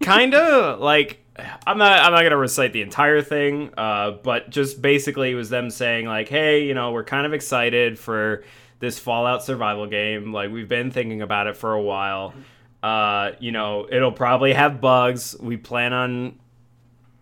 Kinda 0.00 0.76
like 0.80 1.20
I'm 1.66 1.78
not 1.78 2.00
I'm 2.00 2.12
not 2.12 2.22
gonna 2.22 2.36
recite 2.36 2.72
the 2.72 2.82
entire 2.82 3.22
thing, 3.22 3.70
uh, 3.76 4.12
but 4.22 4.50
just 4.50 4.82
basically 4.82 5.30
it 5.30 5.34
was 5.34 5.50
them 5.50 5.70
saying 5.70 6.06
like, 6.06 6.28
hey, 6.28 6.64
you 6.64 6.74
know, 6.74 6.92
we're 6.92 7.04
kind 7.04 7.26
of 7.26 7.32
excited 7.32 7.98
for 7.98 8.44
this 8.80 8.98
Fallout 8.98 9.44
survival 9.44 9.86
game. 9.86 10.32
Like 10.32 10.50
we've 10.50 10.68
been 10.68 10.90
thinking 10.90 11.22
about 11.22 11.46
it 11.46 11.56
for 11.56 11.72
a 11.72 11.82
while. 11.82 12.34
Uh, 12.82 13.32
you 13.40 13.52
know, 13.52 13.86
it'll 13.90 14.12
probably 14.12 14.52
have 14.52 14.80
bugs. 14.80 15.36
We 15.38 15.56
plan 15.56 15.92
on 15.92 16.38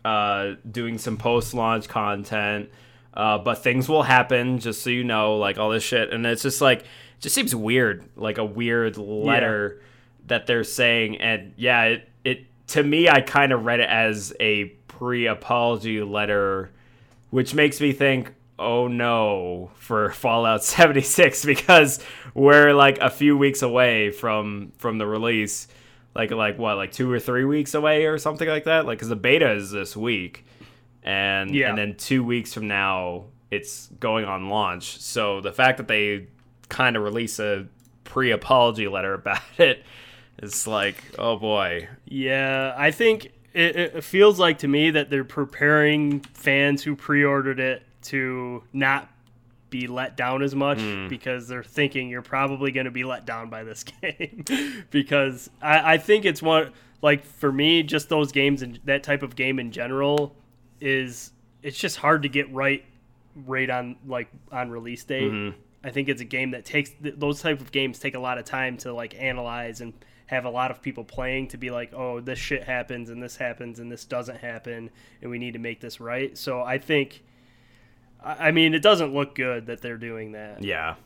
uh, 0.05 0.55
doing 0.71 0.99
some 0.99 1.17
post 1.17 1.55
launch 1.55 1.89
content. 1.89 2.71
Uh, 3.17 3.39
but 3.39 3.63
things 3.63 3.89
will 3.89 4.03
happen, 4.03 4.59
just 4.59 4.83
so 4.83 4.91
you 4.91 5.03
know, 5.03 5.39
like 5.39 5.57
all 5.59 5.71
this 5.71 5.83
shit. 5.83 6.13
And 6.13 6.27
it's 6.27 6.43
just 6.43 6.61
like, 6.61 6.81
it 6.81 7.21
just 7.21 7.35
seems 7.35 7.55
weird, 7.55 8.07
like 8.15 8.37
a 8.37 8.45
weird 8.45 8.99
letter 8.99 9.79
yeah. 9.79 9.87
that 10.27 10.47
they're 10.47 10.65
saying. 10.65 11.17
And 11.17 11.55
yeah, 11.57 11.85
it, 11.85 12.09
it 12.25 12.47
to 12.69 12.83
me, 12.83 13.09
I 13.09 13.23
kind 13.23 13.53
of 13.53 13.65
read 13.65 13.81
it 13.81 13.89
as 13.89 14.35
a 14.39 14.67
pre 14.87 15.27
apology 15.27 16.03
letter, 16.03 16.71
which 17.31 17.55
makes 17.55 17.81
me 17.81 17.93
think, 17.93 18.35
oh 18.59 18.87
no, 18.87 19.71
for 19.77 20.11
Fallout 20.13 20.63
76, 20.63 21.43
because 21.47 22.05
we're 22.35 22.75
like 22.75 22.99
a 22.99 23.09
few 23.09 23.35
weeks 23.39 23.63
away 23.63 24.11
from 24.11 24.73
from 24.77 24.99
the 24.99 25.07
release. 25.07 25.69
Like, 26.15 26.31
like 26.31 26.59
what, 26.59 26.77
like 26.77 26.93
two 26.93 27.11
or 27.11 27.21
three 27.21 27.45
weeks 27.45 27.75
away 27.75 28.07
or 28.07 28.17
something 28.17 28.49
like 28.49 28.65
that? 28.65 28.87
Like, 28.87 28.99
because 28.99 29.11
the 29.11 29.17
beta 29.17 29.53
is 29.53 29.71
this 29.71 29.95
week 29.95 30.47
and 31.07 31.55
yeah. 31.55 31.69
and 31.71 31.79
then 31.79 31.95
two 31.97 32.23
weeks 32.23 32.53
from 32.53 32.69
now 32.69 33.27
it's 33.51 33.87
going 34.01 34.25
on 34.25 34.49
launch. 34.49 35.01
So 35.01 35.41
the 35.41 35.53
fact 35.53 35.79
that 35.79 35.89
they 35.89 36.27
kind 36.69 36.97
of 36.97 37.03
release 37.05 37.39
a 37.39 37.67
pre-apology 38.05 38.89
letter 38.89 39.15
about 39.15 39.41
it 39.57 39.85
is 40.43 40.67
like, 40.67 40.97
oh 41.19 41.37
boy. 41.37 41.89
Yeah, 42.05 42.75
I 42.77 42.91
think 42.91 43.33
it, 43.55 43.77
it 43.77 44.05
feels 44.05 44.39
like 44.39 44.59
to 44.59 44.69
me 44.69 44.91
that 44.91 45.09
they're 45.09 45.25
preparing 45.25 46.21
fans 46.21 46.83
who 46.83 46.97
pre-ordered 46.97 47.61
it 47.61 47.83
to 48.03 48.63
not 48.73 49.09
be 49.71 49.87
let 49.87 50.17
down 50.17 50.43
as 50.43 50.55
much 50.55 50.79
mm. 50.79 51.09
because 51.09 51.49
they're 51.49 51.65
thinking 51.65 52.09
you're 52.09 52.23
probably 52.23 52.71
going 52.71 52.85
to 52.85 52.91
be 52.91 53.05
let 53.05 53.27
down 53.27 53.51
by 53.51 53.65
this 53.65 53.85
game 54.03 54.45
because 54.91 55.51
I, 55.61 55.95
I 55.95 55.99
think 55.99 56.25
it's 56.25 56.41
one 56.41 56.73
like 57.03 57.25
for 57.25 57.51
me 57.51 57.83
just 57.83 58.09
those 58.09 58.31
games 58.33 58.63
and 58.63 58.79
that 58.85 59.03
type 59.03 59.23
of 59.23 59.35
game 59.35 59.59
in 59.59 59.73
general 59.73 60.37
is 60.81 61.33
it's 61.63 61.79
just 61.79 61.97
hard 61.97 62.23
to 62.23 62.29
get 62.29 62.53
right 62.53 62.85
right 63.45 63.69
on 63.69 63.97
like 64.07 64.29
on 64.51 64.71
release 64.71 65.05
date. 65.05 65.31
Mm-hmm. 65.31 65.59
I 65.85 65.91
think 65.91 66.09
it's 66.09 66.21
a 66.21 66.25
game 66.25 66.51
that 66.51 66.65
takes 66.65 66.91
those 67.01 67.41
type 67.41 67.61
of 67.61 67.71
games 67.71 67.99
take 67.99 68.15
a 68.15 68.21
lot 68.21 68.39
of 68.39 68.45
time 68.45 68.77
to 68.79 68.93
like 68.93 69.15
analyze 69.19 69.81
and 69.81 69.93
have 70.27 70.45
a 70.45 70.51
lot 70.51 70.71
of 70.71 70.83
people 70.83 71.05
playing 71.05 71.49
to 71.49 71.57
be 71.57 71.71
like, 71.71 71.93
oh, 71.95 72.21
this 72.21 72.39
shit 72.39 72.65
happens 72.65 73.11
and 73.11 73.23
this 73.23 73.37
happens 73.37 73.79
and 73.79 73.91
this 73.91 74.05
doesn't 74.05 74.39
happen 74.39 74.91
and 75.23 75.31
we 75.31 75.39
need 75.39 75.53
to 75.53 75.59
make 75.59 75.81
this 75.81 76.01
right. 76.01 76.37
So 76.37 76.63
I 76.63 76.79
think, 76.79 77.23
I 78.23 78.51
mean, 78.51 78.75
it 78.75 78.83
doesn't 78.83 79.15
look 79.15 79.37
good 79.37 79.67
that 79.67 79.81
they're 79.81 79.99
doing 79.99 80.33
that. 80.33 80.65
Yeah. 80.65 80.97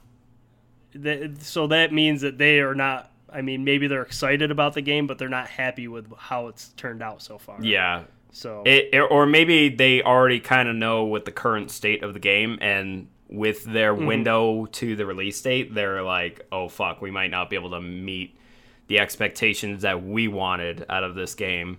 so 1.40 1.66
that 1.66 1.92
means 1.92 2.22
that 2.22 2.38
they 2.38 2.60
are 2.60 2.74
not. 2.74 3.12
I 3.32 3.42
mean, 3.42 3.62
maybe 3.62 3.86
they're 3.86 4.02
excited 4.02 4.50
about 4.50 4.74
the 4.74 4.82
game, 4.82 5.06
but 5.06 5.18
they're 5.18 5.28
not 5.28 5.46
happy 5.46 5.86
with 5.86 6.12
how 6.16 6.48
it's 6.48 6.70
turned 6.70 7.00
out 7.00 7.22
so 7.22 7.38
far. 7.38 7.62
Yeah, 7.62 8.02
so 8.32 8.62
it, 8.64 8.94
or 9.10 9.26
maybe 9.26 9.68
they 9.68 10.02
already 10.02 10.40
kind 10.40 10.68
of 10.68 10.76
know 10.76 11.04
what 11.04 11.24
the 11.24 11.32
current 11.32 11.70
state 11.70 12.02
of 12.02 12.14
the 12.14 12.20
game 12.20 12.58
and 12.60 13.08
with 13.30 13.64
their 13.64 13.94
mm-hmm. 13.94 14.06
window 14.06 14.66
to 14.66 14.96
the 14.96 15.06
release 15.06 15.40
date, 15.40 15.74
they're 15.74 16.02
like, 16.02 16.46
"Oh 16.50 16.68
fuck, 16.68 17.00
we 17.00 17.10
might 17.10 17.30
not 17.30 17.48
be 17.48 17.56
able 17.56 17.70
to 17.70 17.80
meet 17.80 18.36
the 18.88 18.98
expectations 18.98 19.82
that 19.82 20.04
we 20.04 20.28
wanted 20.28 20.84
out 20.88 21.04
of 21.04 21.14
this 21.14 21.34
game." 21.34 21.78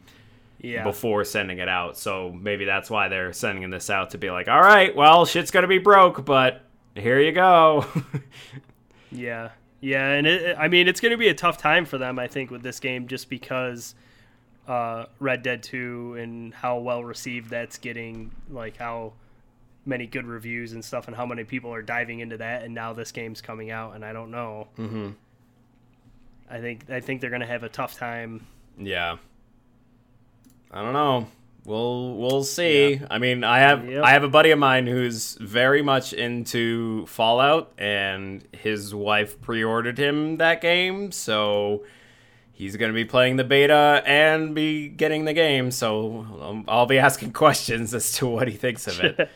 Yeah. 0.63 0.83
Before 0.83 1.25
sending 1.25 1.57
it 1.57 1.67
out, 1.67 1.97
so 1.97 2.31
maybe 2.39 2.65
that's 2.65 2.87
why 2.87 3.07
they're 3.07 3.33
sending 3.33 3.67
this 3.71 3.89
out 3.89 4.11
to 4.11 4.19
be 4.19 4.29
like, 4.29 4.47
"All 4.47 4.61
right, 4.61 4.95
well, 4.95 5.25
shit's 5.25 5.49
gonna 5.49 5.67
be 5.67 5.79
broke, 5.79 6.23
but 6.23 6.61
here 6.93 7.19
you 7.19 7.31
go." 7.31 7.83
yeah, 9.11 9.49
yeah, 9.79 10.09
and 10.09 10.27
it, 10.27 10.55
I 10.59 10.67
mean, 10.67 10.87
it's 10.87 10.99
gonna 10.99 11.17
be 11.17 11.29
a 11.29 11.33
tough 11.33 11.57
time 11.57 11.83
for 11.83 11.97
them, 11.97 12.19
I 12.19 12.27
think, 12.27 12.51
with 12.51 12.61
this 12.61 12.79
game, 12.79 13.07
just 13.07 13.27
because 13.27 13.95
uh, 14.71 15.05
Red 15.19 15.43
Dead 15.43 15.61
2 15.63 16.15
and 16.17 16.53
how 16.53 16.77
well 16.77 17.03
received 17.03 17.49
that's 17.49 17.77
getting, 17.77 18.31
like 18.49 18.77
how 18.77 19.11
many 19.85 20.07
good 20.07 20.25
reviews 20.25 20.71
and 20.71 20.83
stuff, 20.83 21.07
and 21.07 21.15
how 21.15 21.25
many 21.25 21.43
people 21.43 21.73
are 21.73 21.81
diving 21.81 22.21
into 22.21 22.37
that. 22.37 22.63
And 22.63 22.73
now 22.73 22.93
this 22.93 23.11
game's 23.11 23.41
coming 23.41 23.69
out, 23.69 23.95
and 23.95 24.05
I 24.05 24.13
don't 24.13 24.31
know. 24.31 24.69
Mm-hmm. 24.77 25.09
I 26.49 26.61
think 26.61 26.89
I 26.89 27.01
think 27.01 27.19
they're 27.19 27.29
gonna 27.29 27.45
have 27.45 27.63
a 27.63 27.69
tough 27.69 27.97
time. 27.97 28.47
Yeah. 28.77 29.17
I 30.71 30.81
don't 30.81 30.93
know. 30.93 31.27
We'll 31.65 32.15
we'll 32.15 32.43
see. 32.45 32.93
Yeah. 32.93 33.07
I 33.11 33.17
mean, 33.17 33.43
I 33.43 33.59
have 33.59 33.85
yep. 33.85 34.05
I 34.05 34.11
have 34.11 34.23
a 34.23 34.29
buddy 34.29 34.51
of 34.51 34.59
mine 34.59 34.87
who's 34.87 35.35
very 35.35 35.81
much 35.81 36.13
into 36.13 37.05
Fallout, 37.07 37.73
and 37.77 38.47
his 38.53 38.95
wife 38.95 39.41
pre-ordered 39.41 39.97
him 39.97 40.37
that 40.37 40.61
game, 40.61 41.11
so 41.11 41.83
he's 42.61 42.77
going 42.77 42.91
to 42.91 42.95
be 42.95 43.05
playing 43.05 43.37
the 43.37 43.43
beta 43.43 44.03
and 44.05 44.53
be 44.53 44.87
getting 44.87 45.25
the 45.25 45.33
game, 45.33 45.71
so 45.71 46.27
um, 46.39 46.63
I'll 46.67 46.85
be 46.85 46.99
asking 46.99 47.33
questions 47.33 47.91
as 47.95 48.11
to 48.13 48.27
what 48.27 48.47
he 48.47 48.55
thinks 48.55 48.85
of 48.85 48.99
it. 48.99 49.29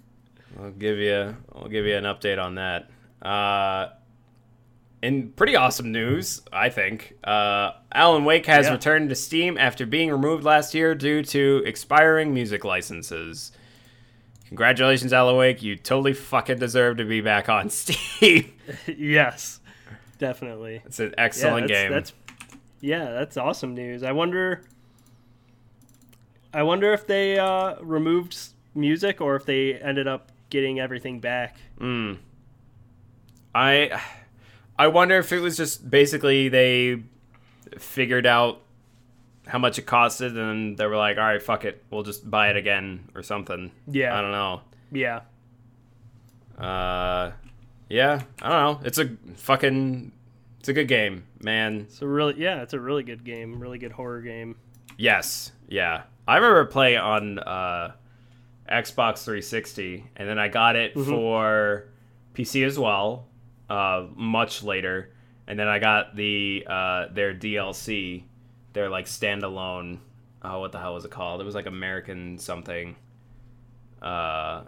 I'll 0.60 0.72
give 0.72 0.98
you 0.98 1.36
I'll 1.54 1.68
give 1.68 1.84
you 1.84 1.96
an 1.96 2.04
update 2.04 2.42
on 2.42 2.56
that. 2.56 2.90
Uh, 3.22 3.90
in 5.00 5.30
pretty 5.32 5.54
awesome 5.54 5.92
news, 5.92 6.42
I 6.52 6.70
think, 6.70 7.14
uh, 7.22 7.72
Alan 7.92 8.24
Wake 8.24 8.46
has 8.46 8.66
yeah. 8.66 8.72
returned 8.72 9.10
to 9.10 9.14
Steam 9.14 9.56
after 9.58 9.86
being 9.86 10.10
removed 10.10 10.42
last 10.42 10.74
year 10.74 10.94
due 10.94 11.22
to 11.22 11.62
expiring 11.64 12.34
music 12.34 12.64
licenses. 12.64 13.52
Congratulations, 14.48 15.12
Alan 15.12 15.36
Wake! 15.36 15.62
You 15.62 15.76
totally 15.76 16.14
fucking 16.14 16.58
deserve 16.58 16.96
to 16.96 17.04
be 17.04 17.20
back 17.20 17.48
on 17.48 17.70
Steam. 17.70 18.50
yes, 18.88 19.60
definitely. 20.18 20.82
It's 20.84 20.98
an 20.98 21.14
excellent 21.16 21.68
yeah, 21.68 21.82
game. 21.82 21.92
That's 21.92 22.12
yeah, 22.80 23.12
that's 23.12 23.36
awesome 23.36 23.74
news. 23.74 24.02
I 24.02 24.12
wonder. 24.12 24.62
I 26.52 26.62
wonder 26.62 26.92
if 26.92 27.06
they 27.06 27.38
uh, 27.38 27.76
removed 27.82 28.38
music 28.74 29.20
or 29.20 29.36
if 29.36 29.44
they 29.44 29.74
ended 29.74 30.08
up 30.08 30.32
getting 30.48 30.80
everything 30.80 31.20
back. 31.20 31.56
Mm. 31.78 32.18
I, 33.54 34.00
I 34.78 34.86
wonder 34.88 35.18
if 35.18 35.32
it 35.32 35.40
was 35.40 35.56
just 35.56 35.90
basically 35.90 36.48
they 36.48 37.02
figured 37.78 38.26
out 38.26 38.62
how 39.46 39.58
much 39.58 39.78
it 39.78 39.86
costed 39.86 40.36
and 40.36 40.76
they 40.76 40.86
were 40.86 40.96
like, 40.96 41.18
all 41.18 41.24
right, 41.24 41.42
fuck 41.42 41.64
it, 41.64 41.82
we'll 41.90 42.02
just 42.02 42.28
buy 42.30 42.48
it 42.50 42.56
again 42.56 43.08
or 43.14 43.22
something. 43.22 43.70
Yeah, 43.86 44.16
I 44.16 44.20
don't 44.20 44.32
know. 44.32 44.60
Yeah. 44.92 45.20
Uh, 46.58 47.32
yeah, 47.88 48.22
I 48.42 48.48
don't 48.48 48.80
know. 48.80 48.86
It's 48.86 48.98
a 48.98 49.10
fucking 49.36 50.12
it's 50.66 50.70
a 50.70 50.72
good 50.72 50.88
game, 50.88 51.22
man. 51.44 51.82
It's 51.82 52.02
a 52.02 52.08
really 52.08 52.34
yeah, 52.38 52.60
it's 52.62 52.74
a 52.74 52.80
really 52.80 53.04
good 53.04 53.22
game, 53.22 53.60
really 53.60 53.78
good 53.78 53.92
horror 53.92 54.20
game. 54.20 54.56
Yes, 54.98 55.52
yeah. 55.68 56.02
I 56.26 56.34
remember 56.34 56.64
playing 56.64 56.98
on 56.98 57.38
uh, 57.38 57.92
Xbox 58.68 59.22
360, 59.22 60.10
and 60.16 60.28
then 60.28 60.40
I 60.40 60.48
got 60.48 60.74
it 60.74 60.96
mm-hmm. 60.96 61.08
for 61.08 61.86
PC 62.34 62.66
as 62.66 62.76
well, 62.80 63.28
uh, 63.70 64.06
much 64.16 64.64
later, 64.64 65.12
and 65.46 65.56
then 65.56 65.68
I 65.68 65.78
got 65.78 66.16
the 66.16 66.66
uh, 66.68 67.06
their 67.12 67.32
DLC, 67.32 68.24
their 68.72 68.88
like 68.90 69.06
standalone. 69.06 70.00
Oh, 70.42 70.58
what 70.58 70.72
the 70.72 70.80
hell 70.80 70.94
was 70.94 71.04
it 71.04 71.12
called? 71.12 71.40
It 71.40 71.44
was 71.44 71.54
like 71.54 71.66
American 71.66 72.38
something. 72.38 72.96
Uh, 74.02 74.64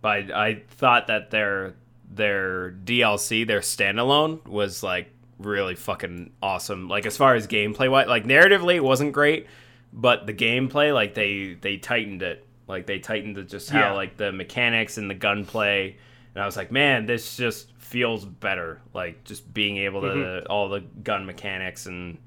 but 0.00 0.32
I, 0.32 0.46
I 0.46 0.62
thought 0.70 1.08
that 1.08 1.30
their 1.30 1.74
their 2.10 2.72
DLC, 2.72 3.46
their 3.46 3.60
standalone, 3.60 4.42
was 4.46 4.82
like 4.82 5.12
really 5.38 5.74
fucking 5.74 6.32
awesome. 6.42 6.88
Like 6.88 7.06
as 7.06 7.16
far 7.16 7.34
as 7.34 7.46
gameplay, 7.46 7.90
what 7.90 8.08
like 8.08 8.24
narratively 8.24 8.76
it 8.76 8.84
wasn't 8.84 9.12
great, 9.12 9.46
but 9.92 10.26
the 10.26 10.34
gameplay 10.34 10.92
like 10.92 11.14
they 11.14 11.56
they 11.60 11.76
tightened 11.76 12.22
it. 12.22 12.46
Like 12.66 12.86
they 12.86 12.98
tightened 12.98 13.38
it 13.38 13.48
just 13.48 13.70
how 13.70 13.78
yeah. 13.80 13.92
like 13.92 14.16
the 14.16 14.32
mechanics 14.32 14.98
and 14.98 15.10
the 15.10 15.14
gunplay. 15.14 15.96
And 16.34 16.42
I 16.42 16.46
was 16.46 16.56
like, 16.56 16.70
man, 16.70 17.06
this 17.06 17.36
just 17.36 17.72
feels 17.78 18.24
better. 18.24 18.80
Like 18.92 19.24
just 19.24 19.52
being 19.52 19.78
able 19.78 20.02
to 20.02 20.08
mm-hmm. 20.08 20.46
all 20.52 20.68
the 20.68 20.80
gun 20.80 21.24
mechanics 21.24 21.86
and 21.86 22.18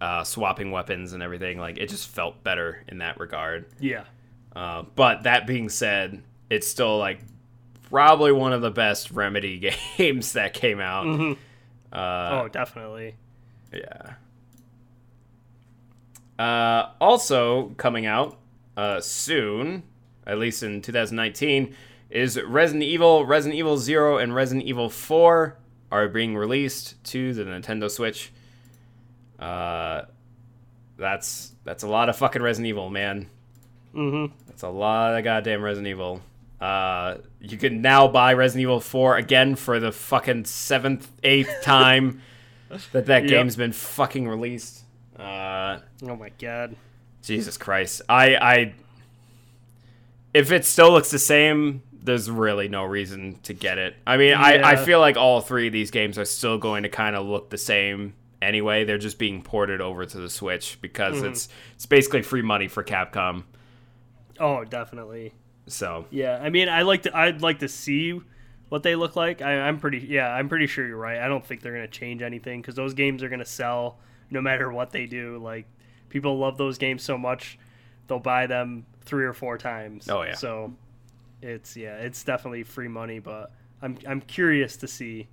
uh, 0.00 0.24
swapping 0.24 0.70
weapons 0.70 1.12
and 1.12 1.22
everything. 1.22 1.58
Like 1.58 1.78
it 1.78 1.88
just 1.88 2.08
felt 2.08 2.42
better 2.42 2.82
in 2.88 2.98
that 2.98 3.18
regard. 3.18 3.66
Yeah. 3.78 4.04
Uh, 4.54 4.82
but 4.94 5.22
that 5.22 5.46
being 5.46 5.68
said, 5.68 6.22
it's 6.50 6.66
still 6.66 6.98
like 6.98 7.20
probably 7.88 8.32
one 8.32 8.52
of 8.52 8.62
the 8.62 8.70
best 8.70 9.10
Remedy 9.10 9.72
games 9.96 10.34
that 10.34 10.54
came 10.54 10.80
out. 10.80 11.06
Mm-hmm. 11.06 11.40
Uh, 11.92 12.42
oh, 12.42 12.48
definitely. 12.48 13.16
Yeah. 13.72 14.14
Uh, 16.38 16.90
also 17.00 17.74
coming 17.76 18.06
out 18.06 18.38
uh, 18.76 19.00
soon, 19.00 19.82
at 20.26 20.38
least 20.38 20.62
in 20.62 20.80
2019, 20.80 21.74
is 22.08 22.40
Resident 22.40 22.84
Evil, 22.84 23.26
Resident 23.26 23.58
Evil 23.58 23.76
0, 23.76 24.18
and 24.18 24.34
Resident 24.34 24.66
Evil 24.66 24.88
4 24.88 25.56
are 25.92 26.08
being 26.08 26.36
released 26.36 27.02
to 27.04 27.34
the 27.34 27.44
Nintendo 27.44 27.90
Switch. 27.90 28.32
Uh, 29.38 30.02
that's 30.96 31.52
that's 31.64 31.82
a 31.82 31.88
lot 31.88 32.08
of 32.08 32.16
fucking 32.16 32.42
Resident 32.42 32.68
Evil, 32.68 32.90
man. 32.90 33.28
Mm-hmm. 33.94 34.32
That's 34.46 34.62
a 34.62 34.68
lot 34.68 35.16
of 35.16 35.24
goddamn 35.24 35.62
Resident 35.62 35.88
Evil. 35.88 36.22
Uh, 36.60 37.16
you 37.40 37.56
can 37.56 37.80
now 37.80 38.06
buy 38.06 38.34
Resident 38.34 38.62
Evil 38.62 38.80
4 38.80 39.16
again 39.16 39.54
for 39.56 39.80
the 39.80 39.92
fucking 39.92 40.44
seventh, 40.44 41.10
eighth 41.22 41.50
time 41.62 42.20
that 42.92 43.06
that 43.06 43.22
Yep. 43.22 43.30
game's 43.30 43.56
been 43.56 43.72
fucking 43.72 44.28
released. 44.28 44.84
Uh, 45.18 45.78
Oh 46.06 46.16
my 46.16 46.30
god. 46.38 46.76
Jesus 47.22 47.56
Christ. 47.56 48.02
I, 48.08 48.36
I, 48.36 48.74
if 50.32 50.52
it 50.52 50.64
still 50.64 50.92
looks 50.92 51.10
the 51.10 51.18
same, 51.18 51.82
there's 51.92 52.30
really 52.30 52.68
no 52.68 52.84
reason 52.84 53.38
to 53.42 53.52
get 53.52 53.78
it. 53.78 53.94
I 54.06 54.16
mean, 54.16 54.34
I, 54.34 54.72
I 54.72 54.76
feel 54.76 55.00
like 55.00 55.16
all 55.16 55.40
three 55.40 55.66
of 55.66 55.72
these 55.72 55.90
games 55.90 56.18
are 56.18 56.24
still 56.24 56.56
going 56.58 56.82
to 56.84 56.88
kind 56.88 57.16
of 57.16 57.26
look 57.26 57.50
the 57.50 57.58
same 57.58 58.14
anyway. 58.40 58.84
They're 58.84 58.96
just 58.98 59.18
being 59.18 59.42
ported 59.42 59.80
over 59.82 60.06
to 60.06 60.18
the 60.18 60.30
Switch 60.30 60.78
because 60.80 61.16
Mm-hmm. 61.16 61.26
it's 61.32 61.48
it's 61.74 61.86
basically 61.86 62.22
free 62.22 62.42
money 62.42 62.68
for 62.68 62.82
Capcom. 62.84 63.44
Oh, 64.38 64.64
definitely. 64.64 65.34
So 65.70 66.06
Yeah, 66.10 66.38
I 66.42 66.50
mean, 66.50 66.68
I 66.68 66.82
like 66.82 67.02
to. 67.02 67.16
I'd 67.16 67.42
like 67.42 67.60
to 67.60 67.68
see 67.68 68.20
what 68.68 68.82
they 68.82 68.94
look 68.96 69.16
like. 69.16 69.42
I, 69.42 69.60
I'm 69.62 69.78
pretty. 69.78 69.98
Yeah, 69.98 70.28
I'm 70.32 70.48
pretty 70.48 70.66
sure 70.66 70.86
you're 70.86 70.96
right. 70.96 71.18
I 71.18 71.28
don't 71.28 71.44
think 71.44 71.62
they're 71.62 71.72
gonna 71.72 71.88
change 71.88 72.22
anything 72.22 72.60
because 72.60 72.74
those 72.74 72.94
games 72.94 73.22
are 73.22 73.28
gonna 73.28 73.44
sell 73.44 73.98
no 74.30 74.40
matter 74.40 74.70
what 74.70 74.90
they 74.90 75.06
do. 75.06 75.38
Like 75.38 75.66
people 76.08 76.38
love 76.38 76.56
those 76.58 76.78
games 76.78 77.02
so 77.02 77.16
much, 77.16 77.58
they'll 78.06 78.18
buy 78.18 78.46
them 78.46 78.84
three 79.02 79.24
or 79.24 79.32
four 79.32 79.58
times. 79.58 80.08
Oh, 80.08 80.22
yeah. 80.22 80.34
So 80.34 80.72
it's 81.42 81.76
yeah, 81.76 81.96
it's 81.96 82.22
definitely 82.22 82.62
free 82.64 82.88
money. 82.88 83.18
But 83.18 83.50
I'm 83.82 83.98
I'm 84.06 84.20
curious 84.20 84.76
to 84.78 84.88
see 84.88 85.28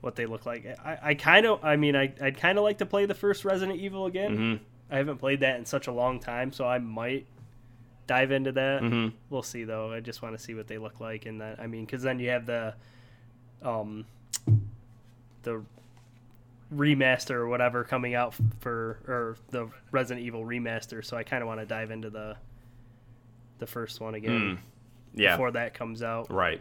what 0.00 0.16
they 0.16 0.24
look 0.26 0.46
like. 0.46 0.64
I, 0.84 0.98
I 1.02 1.14
kind 1.14 1.46
of. 1.46 1.64
I 1.64 1.76
mean, 1.76 1.94
I 1.96 2.12
I'd 2.22 2.38
kind 2.38 2.56
of 2.58 2.64
like 2.64 2.78
to 2.78 2.86
play 2.86 3.06
the 3.06 3.14
first 3.14 3.44
Resident 3.44 3.78
Evil 3.78 4.06
again. 4.06 4.38
mhm, 4.38 4.60
I 4.90 4.96
haven't 4.96 5.18
played 5.18 5.40
that 5.40 5.58
in 5.58 5.66
such 5.66 5.86
a 5.88 5.92
long 5.92 6.20
time, 6.20 6.52
so 6.52 6.66
I 6.66 6.78
might 6.78 7.26
dive 8.10 8.32
into 8.32 8.50
that. 8.50 8.82
mhm. 8.82 9.12
We'll 9.30 9.44
see 9.44 9.62
though. 9.62 9.92
I 9.92 10.00
just 10.00 10.20
want 10.20 10.36
to 10.36 10.42
see 10.42 10.54
what 10.54 10.66
they 10.66 10.78
look 10.78 10.98
like, 11.00 11.26
and 11.26 11.40
that 11.40 11.60
I 11.60 11.68
mean, 11.68 11.84
because 11.84 12.02
then 12.02 12.18
you 12.18 12.30
have 12.30 12.44
the, 12.44 12.74
um, 13.62 14.04
the 15.44 15.62
remaster 16.74 17.32
or 17.36 17.46
whatever 17.48 17.84
coming 17.84 18.14
out 18.14 18.34
for 18.60 18.98
or 19.06 19.36
the 19.50 19.68
Resident 19.92 20.26
Evil 20.26 20.44
remaster. 20.44 21.04
So 21.04 21.16
I 21.16 21.22
kind 21.22 21.42
of 21.42 21.46
want 21.46 21.60
to 21.60 21.66
dive 21.66 21.90
into 21.90 22.10
the 22.10 22.36
the 23.58 23.66
first 23.66 24.00
one 24.00 24.14
again 24.14 24.40
Mm. 24.40 24.58
yeah, 25.14 25.36
before 25.36 25.52
that 25.52 25.74
comes 25.74 26.02
out. 26.02 26.30
right. 26.32 26.60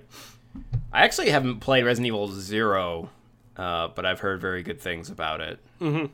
I 0.91 1.03
actually 1.03 1.29
haven't 1.29 1.60
played 1.62 1.84
Resident 1.84 2.08
Evil 2.08 2.27
Zero, 2.27 3.10
uh, 3.58 3.88
but 3.89 4.06
I've 4.06 4.20
heard 4.20 4.41
very 4.41 4.62
good 4.63 4.79
things 4.82 5.10
about 5.10 5.41
it. 5.41 5.60
hmm 5.79 6.06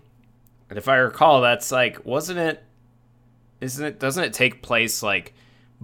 And 0.70 0.78
if 0.78 0.88
I 0.88 0.96
recall, 0.98 1.42
that's 1.42 1.72
like, 1.72 2.06
wasn't 2.06 2.40
it? 2.40 2.64
Isn't 3.62 3.86
it? 3.86 4.00
Doesn't 4.00 4.24
it 4.24 4.34
take 4.34 4.62
place 4.62 5.02
like 5.04 5.34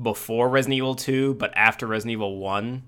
before 0.02 0.50
Resident 0.50 0.78
Evil 0.78 0.96
Two, 0.96 1.34
but 1.36 1.52
after 1.56 1.88
Resident 1.88 2.12
Evil 2.14 2.38
One, 2.38 2.84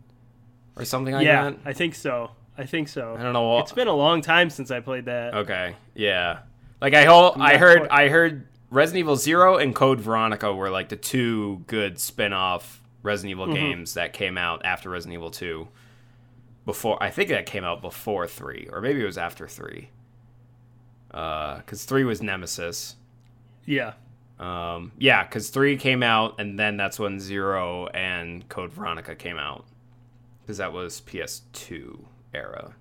or 0.76 0.86
something 0.86 1.14
like 1.14 1.26
yeah, 1.26 1.52
that? 1.52 1.58
I 1.66 1.74
think 1.74 1.96
so. 1.96 2.32
I 2.58 2.66
think 2.66 2.88
so. 2.88 3.16
I 3.18 3.24
don't 3.24 3.34
know. 3.34 3.60
It's 3.60 3.72
been 3.72 3.88
a 3.88 3.96
long 3.96 4.22
time 4.22 4.50
since 4.50 4.70
I 4.72 4.80
played 4.80 5.06
that. 5.06 5.34
okay, 5.34 5.76
yeah. 5.96 6.40
Like 6.82 6.94
I 6.94 7.06
hold, 7.06 7.36
I 7.40 7.58
heard, 7.58 7.88
quite- 7.88 7.92
I 7.92 8.10
heard 8.10 8.48
Resident 8.70 9.00
Evil 9.00 9.16
Zero 9.16 9.58
and 9.58 9.74
Code 9.74 10.00
Veronica 10.02 10.54
were 10.54 10.70
like 10.70 10.90
the 10.90 10.96
two 10.96 11.64
good 11.68 12.00
spin-off 12.00 12.82
Resident 13.02 13.32
Evil 13.32 13.46
Mm-hmm. 13.46 13.56
games 13.56 13.94
that 13.96 14.14
came 14.14 14.38
out 14.38 14.66
after 14.66 14.90
Resident 14.90 15.14
Evil 15.16 15.32
Two. 15.32 15.68
Before, 16.66 17.02
I 17.04 17.10
think 17.10 17.30
that 17.30 17.46
came 17.46 17.64
out 17.66 17.82
before 17.82 18.26
three, 18.28 18.70
or 18.72 18.80
maybe 18.82 19.02
it 19.02 19.06
was 19.06 19.18
after 19.18 19.48
three. 19.48 19.90
Uh, 21.12 21.58
because 21.58 21.84
three 21.86 22.04
was 22.04 22.22
Nemesis. 22.22 22.96
Yeah. 23.66 23.94
Um, 24.44 24.92
yeah, 24.98 25.24
because 25.24 25.50
three 25.50 25.78
came 25.78 26.04
out, 26.04 26.36
and 26.38 26.60
then 26.60 26.76
that's 26.76 27.00
when 27.00 27.18
Zero 27.20 27.88
and 27.88 28.48
Code 28.50 28.74
Veronica 28.74 29.16
came 29.16 29.38
out, 29.38 29.66
because 30.42 30.58
that 30.58 30.74
was 30.74 31.02
PS2 31.02 32.00
era 32.34 32.74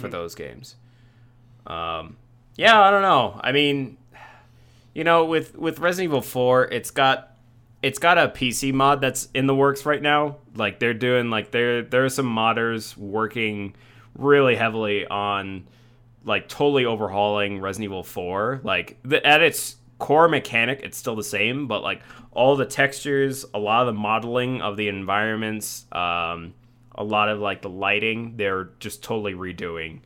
for 0.00 0.08
those 0.08 0.36
games. 0.36 0.76
Um, 1.66 2.16
yeah, 2.54 2.80
I 2.80 2.92
don't 2.92 3.02
know. 3.02 3.40
I 3.42 3.50
mean, 3.50 3.96
you 4.94 5.02
know, 5.02 5.24
with 5.24 5.56
with 5.56 5.80
Resident 5.80 6.10
Evil 6.10 6.22
Four, 6.22 6.66
it's 6.66 6.92
got 6.92 7.36
it's 7.82 7.98
got 7.98 8.16
a 8.16 8.28
PC 8.28 8.72
mod 8.72 9.00
that's 9.00 9.28
in 9.34 9.48
the 9.48 9.56
works 9.56 9.84
right 9.84 10.00
now. 10.00 10.36
Like 10.54 10.78
they're 10.78 10.94
doing 10.94 11.28
like 11.28 11.50
there 11.50 11.82
there 11.82 12.04
are 12.04 12.08
some 12.08 12.26
modders 12.26 12.96
working 12.96 13.74
really 14.16 14.54
heavily 14.54 15.08
on 15.08 15.66
like 16.24 16.48
totally 16.48 16.84
overhauling 16.84 17.60
Resident 17.60 17.90
Evil 17.90 18.04
4. 18.04 18.60
Like 18.62 18.98
the, 19.02 19.26
at 19.26 19.42
its 19.42 19.76
core 20.02 20.28
mechanic, 20.28 20.80
it's 20.82 20.98
still 20.98 21.14
the 21.14 21.22
same, 21.22 21.68
but 21.68 21.80
like 21.82 22.02
all 22.32 22.56
the 22.56 22.66
textures, 22.66 23.46
a 23.54 23.58
lot 23.58 23.86
of 23.86 23.94
the 23.94 24.00
modeling 24.00 24.60
of 24.60 24.76
the 24.76 24.88
environments, 24.88 25.86
um, 25.92 26.54
a 26.96 27.04
lot 27.04 27.28
of 27.28 27.38
like 27.38 27.62
the 27.62 27.70
lighting, 27.70 28.36
they're 28.36 28.70
just 28.80 29.02
totally 29.04 29.34
redoing. 29.34 30.00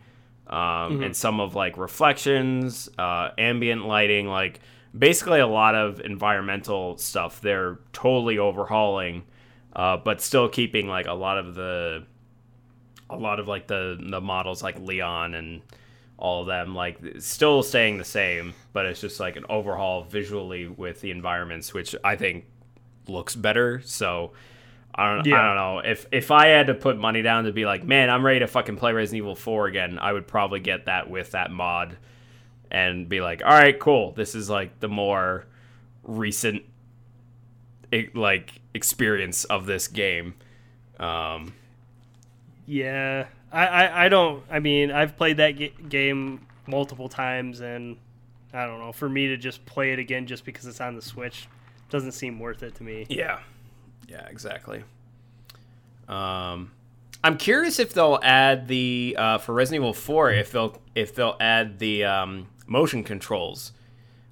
Um, 0.49 1.03
And 1.03 1.17
some 1.17 1.41
of 1.41 1.55
like 1.55 1.79
reflections, 1.79 2.91
uh, 2.99 3.31
ambient 3.39 3.87
lighting, 3.87 4.29
like 4.29 4.61
basically 4.97 5.41
a 5.41 5.47
lot 5.47 5.75
of 5.75 6.01
environmental 6.01 6.99
stuff, 6.99 7.41
they're 7.41 7.79
totally 7.93 8.39
overhauling, 8.39 9.25
uh, 9.75 9.97
but 9.97 10.21
still 10.21 10.49
keeping 10.49 10.87
like 10.89 11.07
a 11.07 11.15
lot 11.15 11.39
of 11.39 11.55
the 11.55 12.05
a 13.09 13.17
lot 13.17 13.41
of 13.41 13.49
like 13.49 13.67
the 13.67 13.97
the 14.11 14.21
models 14.21 14.63
like 14.63 14.79
Leon 14.79 15.35
and 15.35 15.63
all 16.19 16.41
of 16.43 16.47
them 16.47 16.75
like 16.75 16.99
still 17.19 17.63
staying 17.63 17.99
the 17.99 18.05
same, 18.05 18.55
but 18.73 18.87
it's 18.87 19.01
just 19.01 19.21
like 19.21 19.37
an 19.37 19.45
overhaul 19.49 20.03
visually 20.05 20.67
with 20.67 21.01
the 21.01 21.11
environments, 21.11 21.75
which 21.75 21.95
I 22.03 22.17
think 22.17 22.47
looks 23.07 23.37
better. 23.37 23.83
So 23.85 24.33
I 24.95 25.15
don't 25.15 25.27
Yeah. 25.27 25.41
I 25.41 25.47
don't 25.47 25.57
know 25.57 25.79
if 25.91 26.07
if 26.11 26.31
I 26.31 26.49
had 26.49 26.69
to 26.69 26.75
put 26.75 26.97
money 26.97 27.23
down 27.23 27.45
to 27.45 27.53
be 27.53 27.67
like, 27.67 27.85
man, 27.85 28.09
I'm 28.09 28.25
ready 28.25 28.41
to 28.41 28.47
fucking 28.47 28.77
play 28.77 28.93
Resident 28.93 29.25
Evil 29.25 29.35
4 29.35 29.67
again, 29.67 29.99
I 29.99 30.13
would 30.13 30.27
probably 30.27 30.61
get 30.61 30.87
that 30.87 31.11
with 31.11 31.33
that 31.33 31.51
mod 31.51 31.99
and 32.71 33.09
be 33.09 33.21
like, 33.21 33.43
all 33.45 33.53
right, 33.53 33.79
cool. 33.79 34.13
This 34.13 34.35
is 34.35 34.49
like 34.49 34.81
the 34.81 34.89
more 34.89 35.45
recent 36.03 36.63
like 38.15 38.53
experience 38.75 39.45
of 39.45 39.67
this 39.67 39.87
game. 39.89 40.35
Um, 40.99 41.53
Yeah, 42.67 43.27
I, 43.57 43.67
I, 43.67 44.05
I 44.05 44.09
don't. 44.09 44.45
I 44.51 44.61
mean, 44.61 44.91
I've 44.91 45.17
played 45.17 45.39
that 45.39 45.53
ga- 45.53 45.73
game 45.89 46.47
multiple 46.67 47.09
times, 47.09 47.61
and 47.61 47.97
I 48.53 48.67
don't 48.67 48.79
know. 48.81 48.93
For 48.93 49.09
me 49.09 49.29
to 49.29 49.37
just 49.37 49.65
play 49.65 49.93
it 49.93 49.99
again 49.99 50.27
just 50.27 50.45
because 50.45 50.67
it's 50.67 50.81
on 50.81 50.95
the 50.95 51.03
Switch 51.03 51.49
doesn't 51.89 52.13
seem 52.13 52.39
worth 52.39 52.63
it 52.63 52.75
to 52.77 52.83
me. 52.83 53.07
Yeah, 53.09 53.41
yeah, 54.09 54.27
exactly. 54.27 54.85
Um, 56.07 56.73
I'm 57.25 57.39
curious 57.39 57.79
if 57.79 57.95
they'll 57.95 58.21
add 58.23 58.69
the 58.69 59.17
uh, 59.19 59.39
for 59.39 59.55
Resident 59.55 59.83
Evil 59.83 59.93
4 59.95 60.31
if 60.33 60.53
they'll 60.53 60.81
if 60.95 61.15
they'll 61.15 61.37
add 61.41 61.79
the 61.79 62.05
um, 62.05 62.49
motion 62.67 63.03
controls 63.03 63.73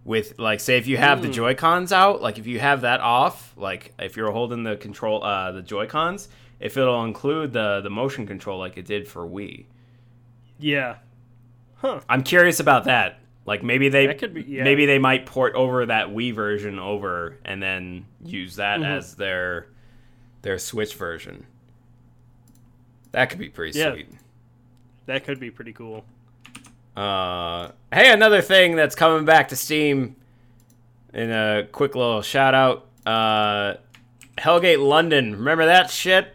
with 0.04 0.38
like 0.38 0.60
say 0.60 0.76
if 0.76 0.86
you 0.86 0.96
have 0.98 1.22
the 1.22 1.28
Joy 1.28 1.54
Cons 1.54 1.92
out, 1.92 2.20
like 2.20 2.38
if 2.38 2.46
you 2.46 2.60
have 2.60 2.82
that 2.82 3.00
off, 3.00 3.54
like 3.56 3.94
if 3.98 4.16
you're 4.16 4.30
holding 4.30 4.62
the 4.62 4.76
control 4.76 5.24
uh, 5.24 5.50
the 5.52 5.62
Joy 5.62 5.86
Cons, 5.86 6.28
if 6.64 6.76
it'll 6.76 7.04
include 7.04 7.52
the 7.52 7.80
the 7.82 7.90
motion 7.90 8.26
control 8.26 8.58
like 8.58 8.76
it 8.76 8.86
did 8.86 9.06
for 9.06 9.24
Wii. 9.24 9.66
Yeah. 10.58 10.96
Huh. 11.76 12.00
I'm 12.08 12.22
curious 12.24 12.58
about 12.58 12.84
that. 12.84 13.20
Like 13.46 13.62
maybe 13.62 13.88
they 13.90 14.06
be- 14.06 14.42
yeah. 14.48 14.64
maybe 14.64 14.86
they 14.86 14.98
might 14.98 15.26
port 15.26 15.54
over 15.54 15.84
that 15.86 16.08
Wii 16.08 16.34
version 16.34 16.78
over 16.78 17.38
and 17.44 17.62
then 17.62 18.06
use 18.24 18.56
that 18.56 18.80
Mhm. 18.80 18.86
as 18.96 19.14
their 19.14 19.66
their 20.42 20.58
Switch 20.58 20.94
version. 20.94 21.46
That 23.12 23.30
could 23.30 23.38
be 23.38 23.48
pretty 23.48 23.78
Yeah. 23.78 23.92
sweet. 23.92 24.08
That 25.06 25.24
could 25.24 25.38
be 25.38 25.50
pretty 25.50 25.72
cool. 25.72 26.04
Uh, 26.96 27.70
hey, 27.92 28.12
another 28.12 28.40
thing 28.40 28.76
that's 28.76 28.94
coming 28.94 29.24
back 29.24 29.48
to 29.48 29.56
Steam. 29.56 30.16
In 31.12 31.30
a 31.30 31.66
quick 31.70 31.94
little 31.94 32.22
shout 32.22 32.54
out, 32.54 32.86
uh, 33.06 33.74
Hellgate 34.36 34.84
London. 34.84 35.32
Remember 35.36 35.64
that 35.66 35.90
shit? 35.90 36.33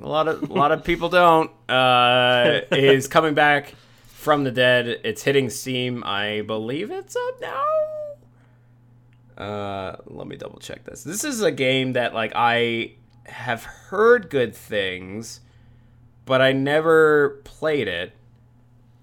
A 0.00 0.08
lot 0.08 0.28
of 0.28 0.50
a 0.50 0.52
lot 0.52 0.72
of 0.72 0.84
people 0.84 1.08
don't. 1.08 1.50
Uh, 1.68 2.60
is 2.72 3.08
coming 3.08 3.34
back 3.34 3.74
from 4.06 4.44
the 4.44 4.50
dead. 4.50 5.00
It's 5.04 5.22
hitting 5.22 5.50
Steam. 5.50 6.02
I 6.04 6.42
believe 6.42 6.90
it's 6.90 7.16
up 7.16 7.40
now. 7.40 7.64
Uh, 9.36 9.96
let 10.06 10.26
me 10.26 10.36
double 10.36 10.58
check 10.58 10.84
this. 10.84 11.04
This 11.04 11.24
is 11.24 11.42
a 11.42 11.52
game 11.52 11.92
that 11.92 12.14
like 12.14 12.32
I 12.34 12.92
have 13.26 13.64
heard 13.64 14.30
good 14.30 14.54
things, 14.54 15.40
but 16.24 16.42
I 16.42 16.52
never 16.52 17.40
played 17.44 17.88
it. 17.88 18.12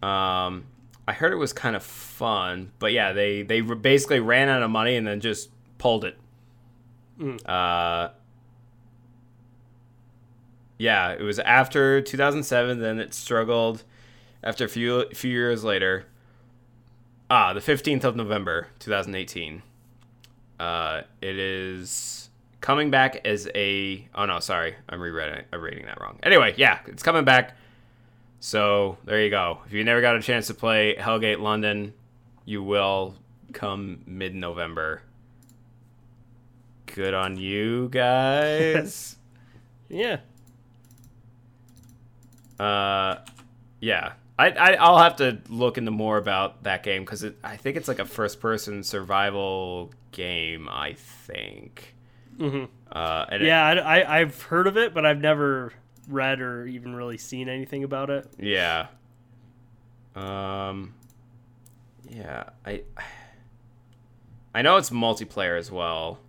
Um, 0.03 0.65
I 1.07 1.13
heard 1.13 1.31
it 1.31 1.37
was 1.37 1.53
kind 1.53 1.75
of 1.75 1.83
fun, 1.83 2.71
but 2.79 2.91
yeah, 2.91 3.13
they 3.13 3.43
they 3.43 3.61
basically 3.61 4.19
ran 4.19 4.49
out 4.49 4.61
of 4.61 4.69
money 4.69 4.95
and 4.95 5.07
then 5.07 5.21
just 5.21 5.49
pulled 5.77 6.03
it. 6.03 6.17
Mm. 7.19 7.39
Uh, 7.47 8.09
yeah, 10.77 11.11
it 11.11 11.21
was 11.21 11.39
after 11.39 12.01
2007. 12.01 12.79
Then 12.79 12.99
it 12.99 13.13
struggled. 13.13 13.83
After 14.43 14.65
a 14.65 14.69
few 14.69 15.09
few 15.13 15.31
years 15.31 15.63
later, 15.63 16.05
Ah, 17.29 17.53
the 17.53 17.59
15th 17.59 18.03
of 18.03 18.15
November, 18.15 18.67
2018. 18.79 19.63
Uh, 20.59 21.01
it 21.21 21.39
is 21.39 22.29
coming 22.61 22.91
back 22.91 23.25
as 23.25 23.49
a. 23.55 24.07
Oh 24.13 24.25
no, 24.25 24.39
sorry, 24.39 24.75
I'm 24.87 25.01
rereading. 25.01 25.43
I'm 25.51 25.59
reading 25.59 25.85
that 25.87 25.99
wrong. 25.99 26.19
Anyway, 26.21 26.53
yeah, 26.57 26.79
it's 26.85 27.01
coming 27.01 27.25
back. 27.25 27.57
So 28.39 28.97
there 29.05 29.23
you 29.23 29.31
go. 29.31 29.59
If 29.65 29.73
you 29.73 29.83
never 29.83 30.01
got 30.01 30.15
a 30.15 30.21
chance 30.21 30.45
to 30.47 30.53
play 30.53 30.95
Hellgate 30.95 31.39
London, 31.39 31.93
you 32.45 32.61
will 32.61 33.15
come 33.53 34.03
mid-November. 34.05 35.01
Good 36.85 37.13
on 37.13 37.37
you 37.37 37.89
guys. 37.89 39.15
Yeah. 39.87 40.21
Uh, 42.59 43.17
yeah. 43.79 44.13
I, 44.37 44.49
I 44.49 44.73
I'll 44.73 44.97
have 44.97 45.15
to 45.17 45.39
look 45.47 45.77
into 45.77 45.91
more 45.91 46.17
about 46.17 46.63
that 46.63 46.83
game 46.83 47.03
because 47.03 47.25
I 47.43 47.55
think 47.55 47.77
it's 47.77 47.87
like 47.87 47.99
a 47.99 48.05
first-person 48.05 48.83
survival 48.83 49.93
game. 50.11 50.67
I 50.69 50.93
think. 50.93 51.95
hmm 52.37 52.65
Uh, 52.91 53.25
and 53.29 53.43
it- 53.43 53.47
Yeah, 53.47 53.63
I, 53.65 53.99
I, 54.01 54.19
I've 54.19 54.41
heard 54.43 54.67
of 54.67 54.75
it, 54.77 54.93
but 54.93 55.05
I've 55.05 55.21
never 55.21 55.71
read 56.09 56.41
or 56.41 56.65
even 56.67 56.93
really 56.95 57.17
seen 57.17 57.47
anything 57.47 57.83
about 57.85 58.09
it. 58.09 58.27
Yeah. 58.37 58.87
Um. 60.15 60.93
Yeah, 62.09 62.43
I. 62.65 62.83
I 64.53 64.61
know 64.61 64.77
it's 64.77 64.89
multiplayer 64.89 65.57
as 65.57 65.69
well. 65.71 66.19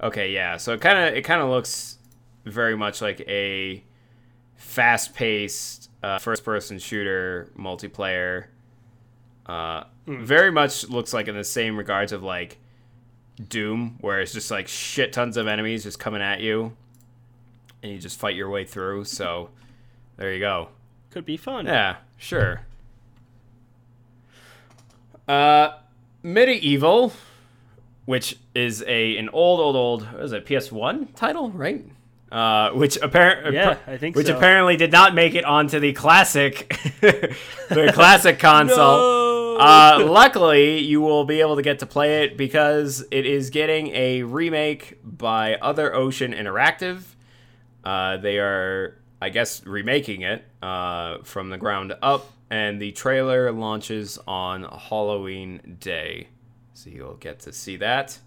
Okay, 0.00 0.32
yeah. 0.32 0.56
So 0.56 0.74
it 0.74 0.80
kind 0.80 0.98
of 0.98 1.14
it 1.14 1.22
kind 1.22 1.40
of 1.40 1.48
looks 1.48 1.98
very 2.44 2.76
much 2.76 3.00
like 3.02 3.20
a 3.22 3.82
fast-paced 4.56 5.90
uh, 6.02 6.18
first-person 6.18 6.78
shooter 6.78 7.50
multiplayer. 7.58 8.46
Uh, 9.46 9.84
very 10.06 10.50
much 10.50 10.88
looks 10.88 11.12
like 11.12 11.28
in 11.28 11.36
the 11.36 11.44
same 11.44 11.76
regards 11.76 12.12
of 12.12 12.22
like 12.22 12.58
Doom, 13.48 13.98
where 14.00 14.20
it's 14.20 14.32
just 14.32 14.50
like 14.50 14.66
shit 14.66 15.12
tons 15.12 15.36
of 15.36 15.46
enemies 15.46 15.82
just 15.82 15.98
coming 15.98 16.22
at 16.22 16.40
you, 16.40 16.76
and 17.82 17.92
you 17.92 17.98
just 17.98 18.18
fight 18.18 18.34
your 18.34 18.48
way 18.48 18.64
through. 18.64 19.04
So 19.04 19.50
there 20.16 20.32
you 20.32 20.40
go. 20.40 20.68
Could 21.10 21.26
be 21.26 21.36
fun. 21.36 21.66
Yeah, 21.66 21.96
sure. 22.16 22.62
Uh, 25.28 25.72
MediEvil, 26.24 27.12
which 28.04 28.38
is 28.54 28.82
a 28.86 29.16
an 29.16 29.28
old, 29.30 29.60
old, 29.60 29.76
old, 29.76 30.12
what 30.12 30.22
is 30.22 30.32
it 30.32 30.46
PS 30.46 30.72
One 30.72 31.08
title, 31.08 31.50
right? 31.50 31.84
Uh, 32.30 32.70
which 32.72 32.96
apparently, 32.96 33.54
Yeah, 33.54 33.76
I 33.86 33.96
think 33.98 34.16
which 34.16 34.26
so. 34.26 34.36
apparently 34.36 34.76
did 34.76 34.90
not 34.90 35.14
make 35.14 35.34
it 35.36 35.44
onto 35.44 35.78
the 35.78 35.92
classic, 35.92 36.68
the 37.00 37.90
classic 37.94 38.38
console. 38.40 38.76
No! 38.98 39.56
Uh, 39.58 40.04
luckily, 40.06 40.80
you 40.80 41.00
will 41.00 41.24
be 41.24 41.40
able 41.40 41.56
to 41.56 41.62
get 41.62 41.78
to 41.78 41.86
play 41.86 42.24
it 42.24 42.36
because 42.36 43.04
it 43.10 43.24
is 43.26 43.48
getting 43.50 43.88
a 43.88 44.22
remake 44.24 44.98
by 45.04 45.54
Other 45.54 45.94
Ocean 45.94 46.32
Interactive. 46.34 47.02
Uh, 47.84 48.16
they 48.18 48.38
are, 48.38 48.98
I 49.22 49.28
guess, 49.30 49.64
remaking 49.64 50.22
it 50.22 50.44
uh, 50.60 51.18
from 51.22 51.48
the 51.50 51.56
ground 51.58 51.94
up, 52.02 52.30
and 52.50 52.82
the 52.82 52.92
trailer 52.92 53.50
launches 53.52 54.18
on 54.26 54.64
Halloween 54.64 55.76
Day, 55.80 56.28
so 56.74 56.90
you'll 56.90 57.14
get 57.16 57.38
to 57.40 57.52
see 57.52 57.76
that. 57.78 58.18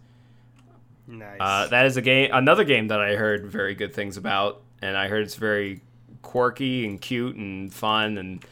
Nice. 1.10 1.38
Uh, 1.40 1.68
that 1.68 1.88
is 1.88 1.98
a 1.98 2.02
game, 2.02 2.30
another 2.32 2.64
game 2.64 2.90
that 2.90 3.02
I 3.02 3.16
heard 3.16 3.46
very 3.48 3.74
good 3.74 3.94
things 3.94 4.16
about, 4.16 4.62
and 4.82 4.96
I 4.96 5.08
heard 5.08 5.24
it's 5.24 5.36
very 5.36 5.82
quirky 6.22 6.86
and 6.86 7.02
cute 7.02 7.36
and 7.36 7.74
fun, 7.74 8.18
and 8.18 8.46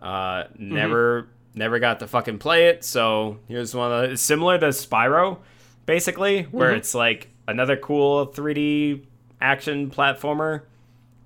uh, 0.00 0.44
never 0.58 1.28
never 1.54 1.78
got 1.78 2.00
to 2.00 2.06
fucking 2.08 2.38
play 2.38 2.66
it. 2.68 2.82
So 2.82 3.38
here's 3.46 3.74
one 3.74 3.92
of 3.92 4.10
the 4.10 4.16
similar 4.16 4.58
to 4.58 4.66
Spyro, 4.68 5.38
basically, 5.86 6.42
where 6.44 6.72
it's 6.72 6.94
like 6.94 7.28
another 7.46 7.76
cool 7.76 8.26
3D 8.26 9.04
action 9.40 9.90
platformer 9.90 10.62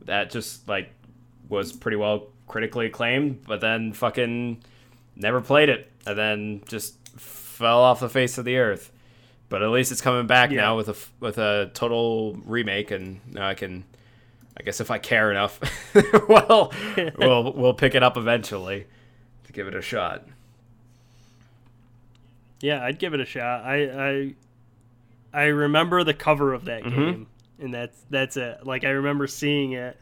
that 0.05 0.31
just 0.31 0.69
like 0.69 0.91
was 1.49 1.73
pretty 1.73 1.97
well 1.97 2.29
critically 2.47 2.87
acclaimed, 2.87 3.45
but 3.47 3.61
then 3.61 3.93
fucking 3.93 4.63
never 5.15 5.41
played 5.41 5.71
it, 5.71 5.91
and 6.07 6.19
then 6.19 6.63
just 6.69 6.97
fell 7.19 7.81
off 7.81 8.01
the 8.01 8.09
face 8.11 8.37
of 8.37 8.45
the 8.45 8.59
earth. 8.59 8.93
But 9.49 9.63
at 9.63 9.69
least 9.71 9.93
it's 9.93 10.01
coming 10.01 10.27
back 10.27 10.51
Yeah. 10.51 10.63
now 10.63 10.77
with 10.77 10.89
a 10.89 10.97
with 11.21 11.39
a 11.39 11.71
total 11.75 12.35
remake, 12.45 12.91
and 12.91 13.21
now 13.33 13.49
I 13.49 13.55
can, 13.55 13.85
I 14.59 14.63
guess 14.65 14.81
if 14.81 14.91
I 14.91 14.99
care 14.99 15.31
enough, 15.31 15.61
well, 16.29 16.73
we'll 17.19 17.53
we'll 17.53 17.75
pick 17.75 17.95
it 17.95 18.03
up 18.03 18.17
eventually 18.17 18.87
to 19.45 19.53
give 19.53 19.69
it 19.69 19.75
a 19.75 19.83
shot. 19.83 20.25
yeah, 22.61 22.83
I'd 22.83 22.99
give 22.99 23.15
it 23.15 23.21
a 23.21 23.25
shot. 23.25 23.65
I 23.65 23.85
I 24.09 24.35
I 25.33 25.45
remember 25.47 26.03
the 26.05 26.15
cover 26.15 26.53
of 26.53 26.65
that 26.67 26.83
Mm-hmm. 26.83 27.01
game, 27.05 27.27
and 27.61 27.75
that's 27.75 27.99
that's 28.11 28.37
it. 28.37 28.67
Like 28.67 28.85
I 28.85 28.91
remember 28.91 29.27
seeing 29.27 29.73
it, 29.73 29.97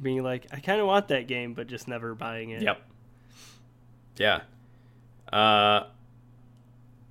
being 0.00 0.22
like, 0.22 0.46
I 0.52 0.58
kind 0.60 0.80
of 0.80 0.86
want 0.86 1.08
that 1.08 1.26
game, 1.28 1.54
but 1.54 1.66
just 1.66 1.86
never 1.88 2.14
buying 2.14 2.50
it. 2.50 2.62
Yep. 2.62 2.82
Yeah. 4.16 4.40
Uh, 5.32 5.84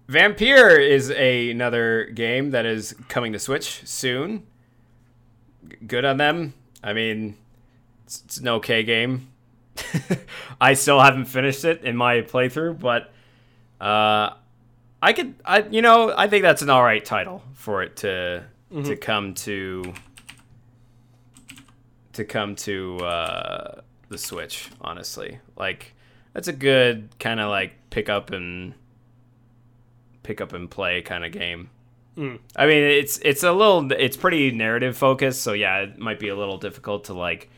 Vampyr 0.08 0.80
is 0.80 1.10
a, 1.12 1.50
another 1.50 2.06
game 2.06 2.52
that 2.52 2.66
is 2.66 2.94
coming 3.08 3.34
to 3.34 3.40
Switch 3.40 3.82
soon. 3.88 4.44
G- 5.68 5.78
Good 5.88 6.06
on 6.06 6.18
them. 6.18 6.54
I 6.84 6.94
mean, 6.94 7.38
it's, 8.06 8.22
it's 8.26 8.38
an 8.38 8.48
okay 8.48 8.84
game. 8.84 9.30
I 10.62 10.74
still 10.76 11.00
haven't 11.00 11.26
finished 11.26 11.66
it 11.66 11.84
in 11.84 11.98
my 11.98 12.22
playthrough, 12.22 12.80
but 12.80 13.12
uh, 13.82 14.36
I 15.02 15.14
could, 15.14 15.36
I 15.44 15.64
you 15.70 15.82
know, 15.82 16.14
I 16.16 16.28
think 16.28 16.44
that's 16.44 16.62
an 16.62 16.70
all 16.70 16.84
right 16.84 17.04
title 17.04 17.42
for 17.54 17.84
it 17.84 17.98
to 17.98 18.44
to 18.84 18.96
come 18.98 19.34
to 19.36 19.94
to 22.14 22.24
come 22.26 22.56
to 22.56 22.98
uh, 23.00 23.82
the 24.10 24.18
Switch. 24.18 24.70
Honestly, 24.82 25.40
like 25.58 25.94
that's 26.34 26.48
a 26.48 26.54
good 26.54 27.10
kind 27.20 27.40
of 27.40 27.50
like 27.50 27.74
pick 27.90 28.08
up 28.08 28.32
and 28.32 28.74
pick 30.26 30.42
up 30.42 30.54
and 30.54 30.70
play 30.70 31.02
kind 31.02 31.24
of 31.24 31.32
game. 31.32 31.70
Mm. 32.18 32.40
I 32.56 32.66
mean, 32.66 32.84
it's 32.84 33.20
it's 33.20 33.44
a 33.44 33.52
little 33.52 33.92
it's 33.92 34.18
pretty 34.18 34.52
narrative 34.52 34.98
focused, 34.98 35.42
so 35.42 35.54
yeah, 35.54 35.80
it 35.80 36.00
might 36.00 36.20
be 36.20 36.30
a 36.30 36.36
little 36.36 36.58
difficult 36.58 37.06
to 37.06 37.14
like 37.14 37.50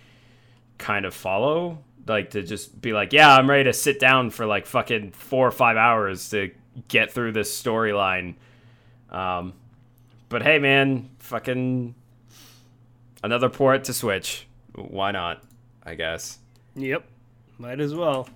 kind 0.77 1.05
of 1.05 1.13
follow, 1.13 1.79
like 2.07 2.31
to 2.31 2.43
just 2.43 2.79
be 2.81 2.91
like, 2.91 3.13
yeah, 3.13 3.35
I'm 3.35 3.49
ready 3.49 3.63
to 3.65 3.73
sit 3.73 3.99
down 3.99 4.29
for 4.31 4.45
like 4.45 4.65
fucking 4.65 5.11
4 5.11 5.47
or 5.47 5.51
5 5.51 5.77
hours 5.77 6.29
to 6.31 6.51
get 6.87 7.11
through 7.11 7.31
this 7.31 7.61
storyline. 7.61 8.35
Um 9.09 9.53
but 10.29 10.43
hey 10.43 10.59
man, 10.59 11.09
fucking 11.19 11.95
another 13.23 13.49
port 13.49 13.85
to 13.85 13.93
Switch. 13.93 14.47
Why 14.73 15.11
not? 15.11 15.43
I 15.83 15.95
guess. 15.95 16.39
Yep. 16.75 17.05
Might 17.57 17.79
as 17.79 17.95
well. 17.95 18.27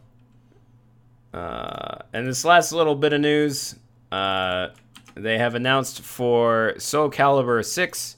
Uh, 1.34 2.00
and 2.14 2.28
this 2.28 2.44
last 2.44 2.72
little 2.72 2.96
bit 2.96 3.14
of 3.14 3.22
news, 3.22 3.76
uh, 4.12 4.70
they 5.16 5.38
have 5.38 5.56
announced 5.56 6.02
for 6.02 6.74
Soul 6.78 7.10
Calibur 7.10 7.64
6 7.66 8.18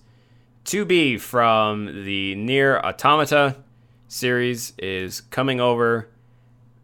to 0.65 0.85
be 0.85 1.17
from 1.17 2.05
the 2.05 2.35
Nier 2.35 2.79
Automata 2.79 3.57
series 4.07 4.73
is 4.77 5.21
coming 5.21 5.59
over. 5.59 6.09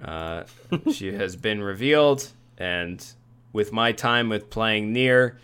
Uh, 0.04 0.43
she 0.91 1.13
has 1.13 1.36
been 1.38 1.62
revealed, 1.62 2.28
and 2.58 3.06
with 3.54 3.72
my 3.72 3.91
time 3.91 4.30
with 4.30 4.50
playing 4.50 4.93
Nier, 4.93 5.38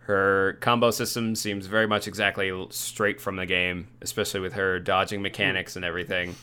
her 0.00 0.56
combo 0.60 0.90
system 0.90 1.34
seems 1.34 1.66
very 1.66 1.86
much 1.86 2.06
exactly 2.06 2.52
straight 2.70 3.20
from 3.20 3.36
the 3.36 3.46
game, 3.46 3.88
especially 4.00 4.40
with 4.40 4.52
her 4.54 4.78
dodging 4.78 5.20
mechanics 5.20 5.76
and 5.76 5.84
everything. 5.84 6.34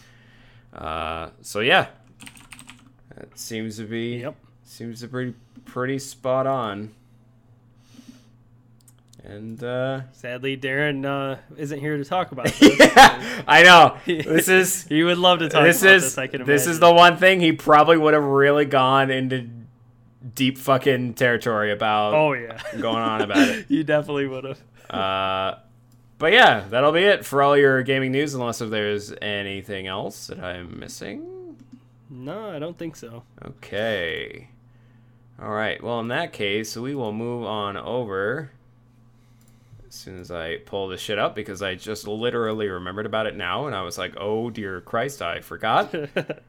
Uh, 0.74 1.30
so 1.42 1.60
yeah, 1.62 1.88
that 3.16 3.38
seems 3.40 3.78
to 3.78 3.86
be 3.86 4.18
Yep. 4.18 4.36
Seems 4.74 5.02
to 5.02 5.08
be 5.08 5.34
pretty 5.66 6.00
spot 6.00 6.48
on. 6.48 6.94
And 9.24 9.64
uh, 9.64 10.02
Sadly, 10.12 10.58
Darren 10.58 11.06
uh, 11.06 11.38
isn't 11.56 11.80
here 11.80 11.96
to 11.98 12.04
talk 12.04 12.32
about 12.34 12.46
this. 12.60 12.78
yeah, 12.80 13.44
I 13.48 13.64
know 13.64 13.98
this 14.06 14.50
is 14.50 14.84
he 14.90 15.04
would 15.04 15.18
love 15.18 15.40
to 15.40 15.48
talk 15.50 15.64
this 15.64 15.82
about 15.82 15.94
is 15.96 16.04
this. 16.04 16.18
I 16.18 16.28
can 16.28 16.44
this 16.44 16.68
is 16.68 16.80
the 16.80 16.92
one 16.94 17.16
thing 17.18 17.40
he 17.40 17.54
probably 17.54 17.98
would 17.98 18.14
have 18.14 18.24
really 18.24 18.66
gone 18.66 19.12
into 19.12 19.48
deep 20.36 20.58
fucking 20.58 21.14
territory 21.14 21.72
about 21.72 22.14
Oh 22.14 22.34
yeah. 22.34 22.60
going 22.80 22.98
on 22.98 23.22
about 23.22 23.48
it. 23.48 23.66
you 23.70 23.84
definitely 23.86 24.28
would 24.28 24.44
have. 24.44 24.60
Uh, 24.90 25.56
but 26.18 26.34
yeah, 26.34 26.66
that'll 26.70 26.92
be 26.92 27.02
it 27.04 27.24
for 27.26 27.42
all 27.42 27.56
your 27.58 27.82
gaming 27.84 28.12
news, 28.12 28.34
unless 28.34 28.60
if 28.60 28.70
there's 28.70 29.14
anything 29.22 29.88
else 29.88 30.28
that 30.28 30.40
I'm 30.40 30.80
missing. 30.80 31.56
No, 32.10 32.50
I 32.50 32.60
don't 32.60 32.78
think 32.78 32.96
so. 32.98 33.24
Okay. 33.46 34.50
All 35.42 35.50
right. 35.50 35.82
Well, 35.82 36.00
in 36.00 36.10
that 36.10 36.34
case, 36.34 36.76
we 36.76 36.96
will 36.96 37.12
move 37.12 37.46
on 37.46 37.76
over 37.76 38.52
as 39.88 39.94
soon 39.96 40.20
as 40.20 40.32
I 40.32 40.58
pull 40.58 40.88
this 40.88 41.02
shit 41.02 41.20
up 41.20 41.36
because 41.36 41.62
I 41.62 41.76
just 41.76 42.08
literally 42.08 42.68
remembered 42.68 43.06
about 43.06 43.28
it 43.28 43.36
now, 43.36 43.68
and 43.68 43.76
I 43.76 43.82
was 43.82 43.98
like, 43.98 44.14
"Oh 44.18 44.50
dear 44.50 44.82
Christ, 44.82 45.22
I 45.22 45.42
forgot." 45.42 45.94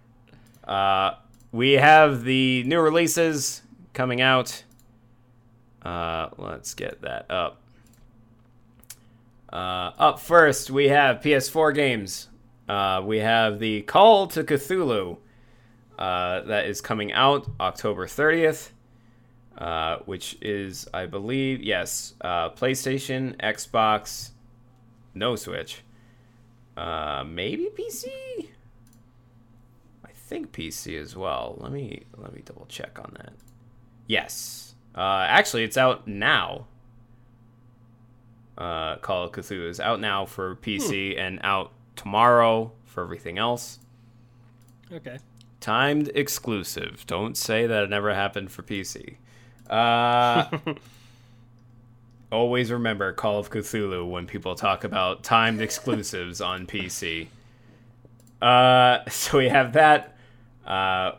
uh, 0.64 1.14
we 1.52 1.72
have 1.72 2.24
the 2.24 2.62
new 2.64 2.80
releases 2.80 3.62
coming 3.92 4.20
out. 4.20 4.64
Uh, 5.82 6.30
let's 6.38 6.74
get 6.74 7.02
that 7.02 7.30
up. 7.30 7.60
Uh, 9.52 9.92
up 9.98 10.20
first, 10.20 10.70
we 10.70 10.88
have 10.88 11.20
PS4 11.20 11.74
games. 11.74 12.28
Uh, 12.68 13.02
we 13.04 13.18
have 13.18 13.58
the 13.58 13.82
Call 13.82 14.26
to 14.28 14.42
Cthulhu 14.42 15.18
uh, 15.98 16.40
that 16.42 16.66
is 16.66 16.80
coming 16.80 17.12
out 17.12 17.48
October 17.60 18.06
30th, 18.06 18.70
uh, 19.58 19.98
which 20.04 20.36
is, 20.42 20.88
I 20.92 21.06
believe, 21.06 21.62
yes, 21.62 22.14
uh, 22.20 22.50
PlayStation, 22.50 23.36
Xbox, 23.36 24.30
no 25.14 25.36
Switch, 25.36 25.82
uh, 26.76 27.24
maybe 27.26 27.68
PC. 27.76 28.06
I 30.04 30.10
think 30.12 30.52
PC 30.52 31.00
as 31.00 31.14
well. 31.16 31.56
Let 31.60 31.70
me 31.70 32.02
let 32.16 32.34
me 32.34 32.42
double 32.44 32.66
check 32.66 32.98
on 32.98 33.14
that. 33.18 33.32
Yes, 34.06 34.74
uh, 34.94 35.26
actually, 35.28 35.64
it's 35.64 35.76
out 35.76 36.08
now. 36.08 36.66
Uh, 38.56 38.96
Call 38.96 39.24
of 39.24 39.32
Cthulhu 39.32 39.68
is 39.68 39.80
out 39.80 40.00
now 40.00 40.24
for 40.24 40.56
PC 40.56 41.18
and 41.18 41.40
out 41.42 41.72
tomorrow 41.96 42.72
for 42.84 43.02
everything 43.02 43.38
else. 43.38 43.80
Okay. 44.92 45.18
Timed 45.64 46.10
exclusive. 46.14 47.06
Don't 47.06 47.38
say 47.38 47.66
that 47.66 47.84
it 47.84 47.88
never 47.88 48.12
happened 48.12 48.52
for 48.52 48.62
PC. 48.62 49.14
Uh, 49.70 50.58
always 52.30 52.70
remember 52.70 53.14
Call 53.14 53.38
of 53.38 53.48
Cthulhu 53.48 54.06
when 54.10 54.26
people 54.26 54.56
talk 54.56 54.84
about 54.84 55.22
timed 55.22 55.62
exclusives 55.62 56.42
on 56.42 56.66
PC. 56.66 57.28
Uh, 58.42 59.08
so 59.08 59.38
we 59.38 59.48
have 59.48 59.72
that. 59.72 60.18
Uh, 60.66 61.12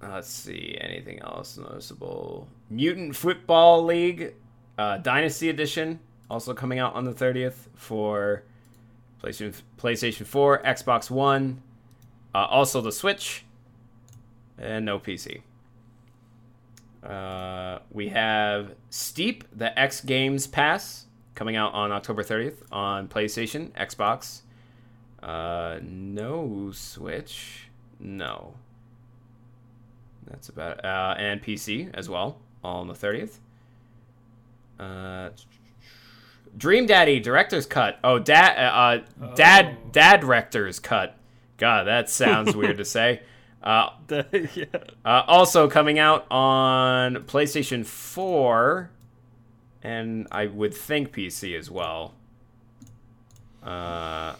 let's 0.00 0.30
see. 0.30 0.78
Anything 0.80 1.18
else 1.18 1.58
noticeable? 1.58 2.46
Mutant 2.70 3.16
Football 3.16 3.84
League 3.84 4.34
uh, 4.78 4.98
Dynasty 4.98 5.48
Edition 5.48 5.98
also 6.30 6.54
coming 6.54 6.78
out 6.78 6.94
on 6.94 7.02
the 7.02 7.12
30th 7.12 7.66
for 7.74 8.44
PlayStation 9.20 9.60
PlayStation 9.76 10.24
4, 10.24 10.62
Xbox 10.62 11.10
One, 11.10 11.60
uh, 12.34 12.46
also 12.50 12.80
the 12.80 12.92
Switch, 12.92 13.44
and 14.58 14.84
no 14.84 14.98
PC. 14.98 15.42
Uh, 17.02 17.80
we 17.90 18.08
have 18.08 18.74
Steep, 18.90 19.44
the 19.56 19.78
X 19.78 20.00
Games 20.00 20.46
Pass, 20.46 21.06
coming 21.34 21.54
out 21.56 21.74
on 21.74 21.92
October 21.92 22.22
30th 22.22 22.62
on 22.72 23.08
PlayStation, 23.08 23.70
Xbox. 23.72 24.40
Uh, 25.22 25.78
no 25.82 26.70
Switch, 26.72 27.68
no. 28.00 28.54
That's 30.26 30.48
about 30.48 30.82
uh, 30.84 31.14
and 31.18 31.42
PC 31.42 31.90
as 31.94 32.08
well 32.08 32.38
all 32.62 32.80
on 32.80 32.88
the 32.88 32.94
30th. 32.94 33.38
Uh, 34.80 35.30
Dream 36.56 36.86
Daddy 36.86 37.20
director's 37.20 37.66
cut. 37.66 37.98
Oh, 38.02 38.18
dad, 38.18 38.56
uh, 38.56 38.70
uh, 39.22 39.34
dad, 39.34 39.76
Oh. 39.78 39.88
dad 39.92 40.20
director's 40.20 40.78
cut. 40.78 41.16
God, 41.64 41.84
that 41.84 42.10
sounds 42.10 42.54
weird 42.60 42.76
to 42.76 42.84
say. 42.84 43.22
Uh, 43.64 43.88
yeah. 44.10 44.64
uh, 45.06 45.22
also 45.26 45.70
coming 45.70 45.98
out 45.98 46.30
on 46.30 47.14
PlayStation 47.24 47.86
4, 47.86 48.90
and 49.82 50.28
I 50.30 50.44
would 50.48 50.74
think 50.74 51.14
PC 51.14 51.58
as 51.58 51.70
well. 51.70 52.12
Uh, 53.62 54.34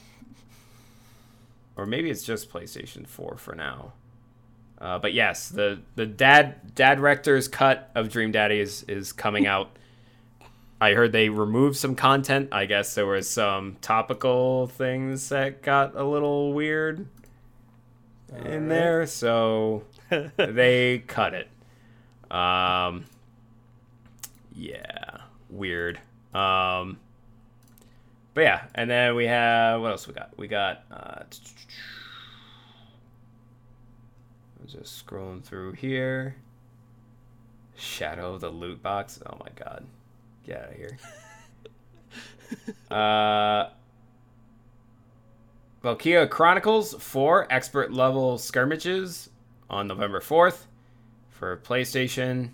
or 1.74 1.86
maybe 1.86 2.10
it's 2.10 2.22
just 2.22 2.52
PlayStation 2.52 3.06
4 3.06 3.38
for 3.38 3.54
now. 3.54 3.94
Uh, 4.78 4.98
but 4.98 5.14
yes, 5.14 5.48
the 5.48 5.80
the 5.94 6.04
dad 6.04 6.74
dad 6.74 7.00
rector's 7.00 7.48
cut 7.48 7.90
of 7.94 8.10
Dream 8.10 8.30
Daddy 8.30 8.60
is 8.60 8.82
is 8.88 9.10
coming 9.10 9.46
out. 9.54 9.70
I 10.80 10.92
heard 10.92 11.12
they 11.12 11.28
removed 11.28 11.76
some 11.76 11.94
content. 11.94 12.48
I 12.52 12.66
guess 12.66 12.94
there 12.94 13.06
was 13.06 13.28
some 13.28 13.76
topical 13.80 14.66
things 14.66 15.28
that 15.30 15.62
got 15.62 15.94
a 15.96 16.04
little 16.04 16.52
weird 16.52 17.06
in 18.28 18.36
Alright. 18.36 18.68
there, 18.68 19.06
so 19.06 19.84
they 20.36 21.02
cut 21.06 21.34
it. 21.34 21.48
Um, 22.30 23.04
yeah, 24.52 25.18
weird. 25.48 26.00
Um, 26.34 26.98
but 28.34 28.42
yeah, 28.42 28.64
and 28.74 28.90
then 28.90 29.14
we 29.14 29.26
have 29.26 29.80
what 29.80 29.92
else 29.92 30.08
we 30.08 30.14
got? 30.14 30.36
We 30.36 30.48
got. 30.48 30.84
Uh, 30.90 31.22
I'm 34.60 34.66
just 34.66 35.06
scrolling 35.06 35.42
through 35.44 35.72
here. 35.72 36.36
Shadow 37.76 38.34
of 38.34 38.40
the 38.40 38.50
loot 38.50 38.82
box. 38.82 39.20
Oh 39.24 39.36
my 39.38 39.50
god, 39.54 39.84
get 40.46 40.62
out 40.62 40.70
of 40.70 40.76
here. 40.76 40.98
uh. 42.90 43.70
Valkyria 45.84 46.26
Chronicles 46.26 46.94
4 46.94 47.46
expert 47.50 47.92
level 47.92 48.38
skirmishes 48.38 49.28
on 49.68 49.86
November 49.86 50.18
4th 50.20 50.64
for 51.28 51.58
PlayStation, 51.58 52.52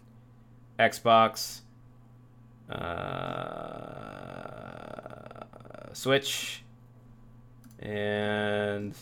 Xbox, 0.81 1.61
uh, 2.68 2.74
Switch, 5.92 6.64
and 7.79 8.96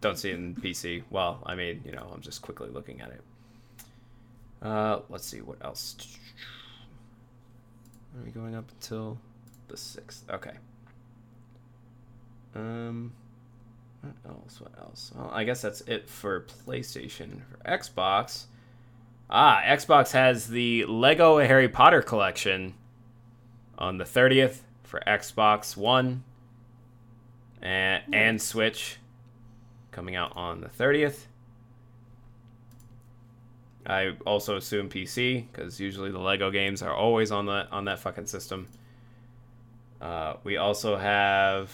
don't 0.00 0.16
see 0.16 0.30
it 0.30 0.36
in 0.36 0.54
PC. 0.54 1.02
Well, 1.10 1.42
I 1.44 1.56
mean, 1.56 1.82
you 1.84 1.90
know, 1.90 2.08
I'm 2.14 2.20
just 2.20 2.40
quickly 2.40 2.68
looking 2.70 3.00
at 3.00 3.08
it. 3.10 3.22
Uh, 4.62 5.00
let's 5.08 5.26
see 5.26 5.40
what 5.40 5.64
else. 5.64 5.96
Are 8.16 8.24
we 8.24 8.30
going 8.30 8.54
up 8.54 8.70
until 8.70 9.18
the 9.68 9.76
6th? 9.76 10.22
Okay. 10.30 10.52
Um, 12.54 13.12
what 14.00 14.14
else? 14.26 14.60
What 14.60 14.72
else? 14.78 15.12
Well, 15.14 15.30
I 15.32 15.44
guess 15.44 15.62
that's 15.62 15.80
it 15.82 16.08
for 16.08 16.46
PlayStation. 16.66 17.42
For 17.50 17.58
Xbox, 17.68 18.46
ah, 19.30 19.60
Xbox 19.64 20.12
has 20.12 20.48
the 20.48 20.84
Lego 20.86 21.38
Harry 21.38 21.68
Potter 21.68 22.02
collection 22.02 22.74
on 23.76 23.98
the 23.98 24.04
30th 24.04 24.60
for 24.82 25.00
Xbox 25.06 25.76
One 25.76 26.24
and 27.60 28.02
and 28.12 28.42
Switch, 28.42 28.98
coming 29.90 30.16
out 30.16 30.32
on 30.36 30.60
the 30.60 30.68
30th. 30.68 31.26
I 33.88 34.12
also 34.26 34.56
assume 34.56 34.90
PC 34.90 35.46
because 35.50 35.80
usually 35.80 36.10
the 36.10 36.18
Lego 36.18 36.50
games 36.50 36.82
are 36.82 36.92
always 36.92 37.32
on 37.32 37.46
the 37.46 37.66
on 37.70 37.86
that 37.86 37.98
fucking 37.98 38.26
system. 38.26 38.68
Uh, 40.00 40.34
we 40.44 40.58
also 40.58 40.96
have 40.96 41.72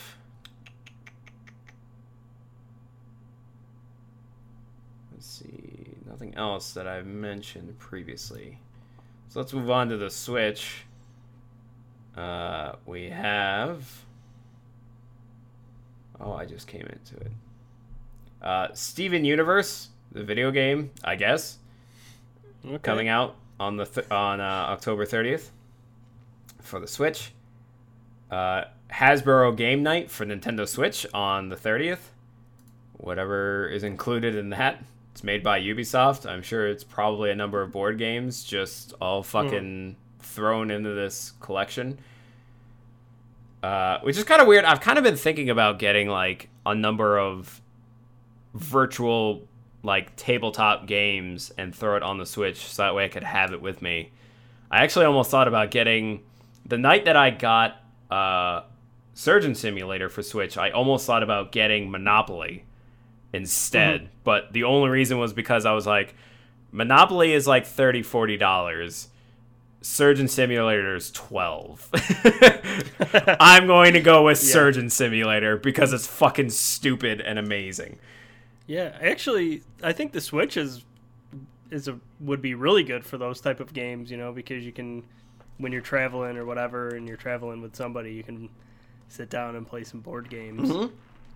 Let's 5.12 5.27
see. 5.27 5.96
Nothing 6.07 6.35
else 6.35 6.72
that 6.74 6.87
I've 6.87 7.07
mentioned 7.07 7.79
previously. 7.79 8.59
So 9.29 9.40
let's 9.40 9.53
move 9.53 9.70
on 9.70 9.88
to 9.88 9.96
the 9.96 10.11
Switch. 10.11 10.85
Uh, 12.16 12.72
we 12.87 13.09
have. 13.09 14.05
Oh, 16.20 16.35
I 16.35 16.44
just 16.44 16.68
came 16.68 16.83
into 16.87 17.16
it. 17.16 17.33
Uh, 18.40 18.68
Steven 18.74 19.24
Universe, 19.24 19.88
the 20.12 20.22
video 20.22 20.50
game, 20.50 20.90
I 21.03 21.16
guess. 21.16 21.59
Coming 22.83 23.09
out 23.09 23.37
on 23.61 23.77
the 23.77 23.85
th- 23.87 24.11
on 24.11 24.40
uh, 24.40 24.44
October 24.70 25.07
30th 25.07 25.50
for 26.61 26.81
the 26.81 26.87
Switch. 26.88 27.33
Uh, 28.31 28.64
Hasbro 28.90 29.57
Game 29.57 29.83
Night 29.83 30.11
for 30.11 30.24
Nintendo 30.24 30.66
Switch 30.66 31.07
on 31.12 31.48
the 31.48 31.57
30th. 31.57 32.11
Whatever 32.96 33.68
is 33.68 33.83
included 33.83 34.35
in 34.35 34.50
that. 34.50 34.83
It's 35.12 35.22
made 35.22 35.42
by 35.42 35.61
Ubisoft. 35.61 36.29
I'm 36.29 36.42
sure 36.42 36.66
it's 36.66 36.83
probably 36.85 37.31
a 37.31 37.35
number 37.37 37.62
of 37.62 37.70
board 37.70 37.98
games 37.98 38.42
just 38.44 38.94
all 39.00 39.22
fucking 39.22 39.96
thrown 40.20 40.70
into 40.70 40.90
this 40.90 41.33
collection. 41.40 41.98
Uh, 43.62 43.98
which 44.00 44.16
is 44.16 44.24
kind 44.24 44.42
of 44.42 44.48
weird. 44.48 44.64
I've 44.64 44.81
kind 44.81 44.98
of 44.98 45.05
been 45.05 45.16
thinking 45.16 45.48
about 45.50 45.79
getting 45.79 46.09
like 46.09 46.48
a 46.66 46.74
number 46.74 47.18
of 47.18 47.61
virtual 48.55 49.46
like 49.85 50.16
tabletop 50.16 50.87
games 50.87 51.53
and 51.57 51.73
throw 51.75 51.97
it 51.97 52.03
on 52.03 52.18
the 52.18 52.27
Switch 52.27 52.66
so 52.66 52.83
that 52.83 52.94
way 52.94 53.05
I 53.05 53.09
could 53.09 53.23
have 53.23 53.53
it 53.53 53.62
with 53.62 53.81
me. 53.83 54.11
I 54.70 54.83
actually 54.83 55.05
almost 55.05 55.31
thought 55.31 55.47
about 55.47 55.70
getting 55.70 56.23
the 56.66 56.79
night 56.79 57.05
that 57.05 57.16
I 57.16 57.31
got 57.31 57.77
uh, 58.11 58.62
Surgeon 59.12 59.55
Simulator 59.55 60.09
for 60.09 60.23
Switch. 60.23 60.57
I 60.59 60.70
almost 60.70 61.07
thought 61.07 61.23
about 61.23 61.53
getting 61.53 61.90
Monopoly 61.90 62.64
instead, 63.33 64.09
but 64.25 64.53
the 64.53 64.64
only 64.64 64.88
reason 64.88 65.18
was 65.18 65.33
because 65.33 65.66
I 65.66 65.73
was 65.73 65.87
like, 65.87 66.14
Monopoly 66.73 67.33
is 67.35 67.47
like 67.47 67.66
30 67.66 68.03
40 68.03 68.37
dollars. 68.37 69.09
Surgeon 69.83 70.29
Simulator 70.29 70.94
is 70.97 71.11
12. 71.11 71.90
I'm 73.38 73.66
going 73.66 73.92
to 73.92 74.01
go 74.01 74.25
with 74.25 74.42
Yeah. 74.42 74.51
Surgeon 74.53 74.88
Simulator 74.88 75.59
because 75.59 75.92
it's 75.92 76.07
fucking 76.07 76.49
stupid 76.51 77.20
and 77.20 77.38
amazing. 77.38 77.99
Yeah, 78.66 78.96
actually, 79.00 79.62
I 79.83 79.92
think 79.92 80.12
the 80.12 80.20
Switch 80.20 80.57
is 80.57 80.85
is 81.70 81.88
a 81.88 81.98
would 82.20 82.40
be 82.42 82.55
really 82.55 82.85
good 82.85 83.05
for 83.05 83.18
those 83.18 83.40
type 83.40 83.61
of 83.61 83.72
games, 83.72 84.11
you 84.11 84.16
know, 84.16 84.33
because 84.33 84.64
you 84.64 84.72
can 84.72 85.05
when 85.59 85.70
you're 85.72 85.83
traveling 85.83 86.37
or 86.37 86.44
whatever, 86.44 86.88
and 86.90 87.07
you're 87.07 87.16
traveling 87.16 87.61
with 87.62 87.77
somebody, 87.77 88.12
you 88.12 88.22
can 88.22 88.48
sit 89.09 89.31
down 89.31 89.55
and 89.57 89.66
play 89.66 89.85
some 89.85 90.00
board 90.00 90.29
games. 90.31 90.68
Mm-hmm. 90.68 90.83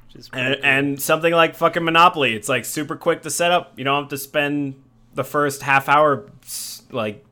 Which 0.06 0.16
is 0.16 0.30
and, 0.32 0.54
cool. 0.56 0.64
and 0.64 1.02
something 1.02 1.32
like 1.34 1.54
fucking 1.54 1.84
Monopoly. 1.84 2.34
It's 2.34 2.48
like 2.48 2.64
super 2.64 2.96
quick 2.96 3.22
to 3.22 3.30
set 3.30 3.50
up. 3.52 3.74
You 3.78 3.84
don't 3.84 4.02
have 4.04 4.10
to 4.10 4.16
spend 4.18 4.82
the 5.14 5.24
first 5.24 5.62
half 5.62 5.88
hour 5.88 6.30
like 6.90 7.24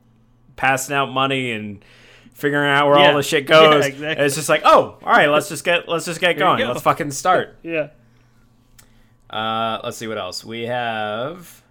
passing 0.55 0.95
out 0.95 1.07
money 1.11 1.51
and 1.51 1.83
figuring 2.33 2.69
out 2.69 2.87
where 2.87 2.99
Yeah. 2.99 3.09
all 3.11 3.17
the 3.17 3.23
shit 3.23 3.43
Yeah, 3.49 3.71
goes. 3.71 3.85
exactly. 3.87 4.25
It's 4.25 4.35
just 4.35 4.47
like, 4.49 4.61
oh, 4.63 4.97
all 5.01 5.11
right, 5.11 5.27
let's 5.27 5.49
just 5.49 5.63
get 5.63 5.89
let's 5.89 6.05
just 6.05 6.19
get 6.19 6.37
There 6.37 6.45
going. 6.45 6.59
go. 6.59 6.67
Let's 6.67 6.81
fucking 6.81 7.11
start. 7.11 7.57
yeah, 7.63 7.89
Uh, 9.29 9.79
let's 9.83 9.97
see 9.97 10.07
what 10.07 10.17
else 10.17 10.43
we 10.45 10.63
have. 10.63 11.63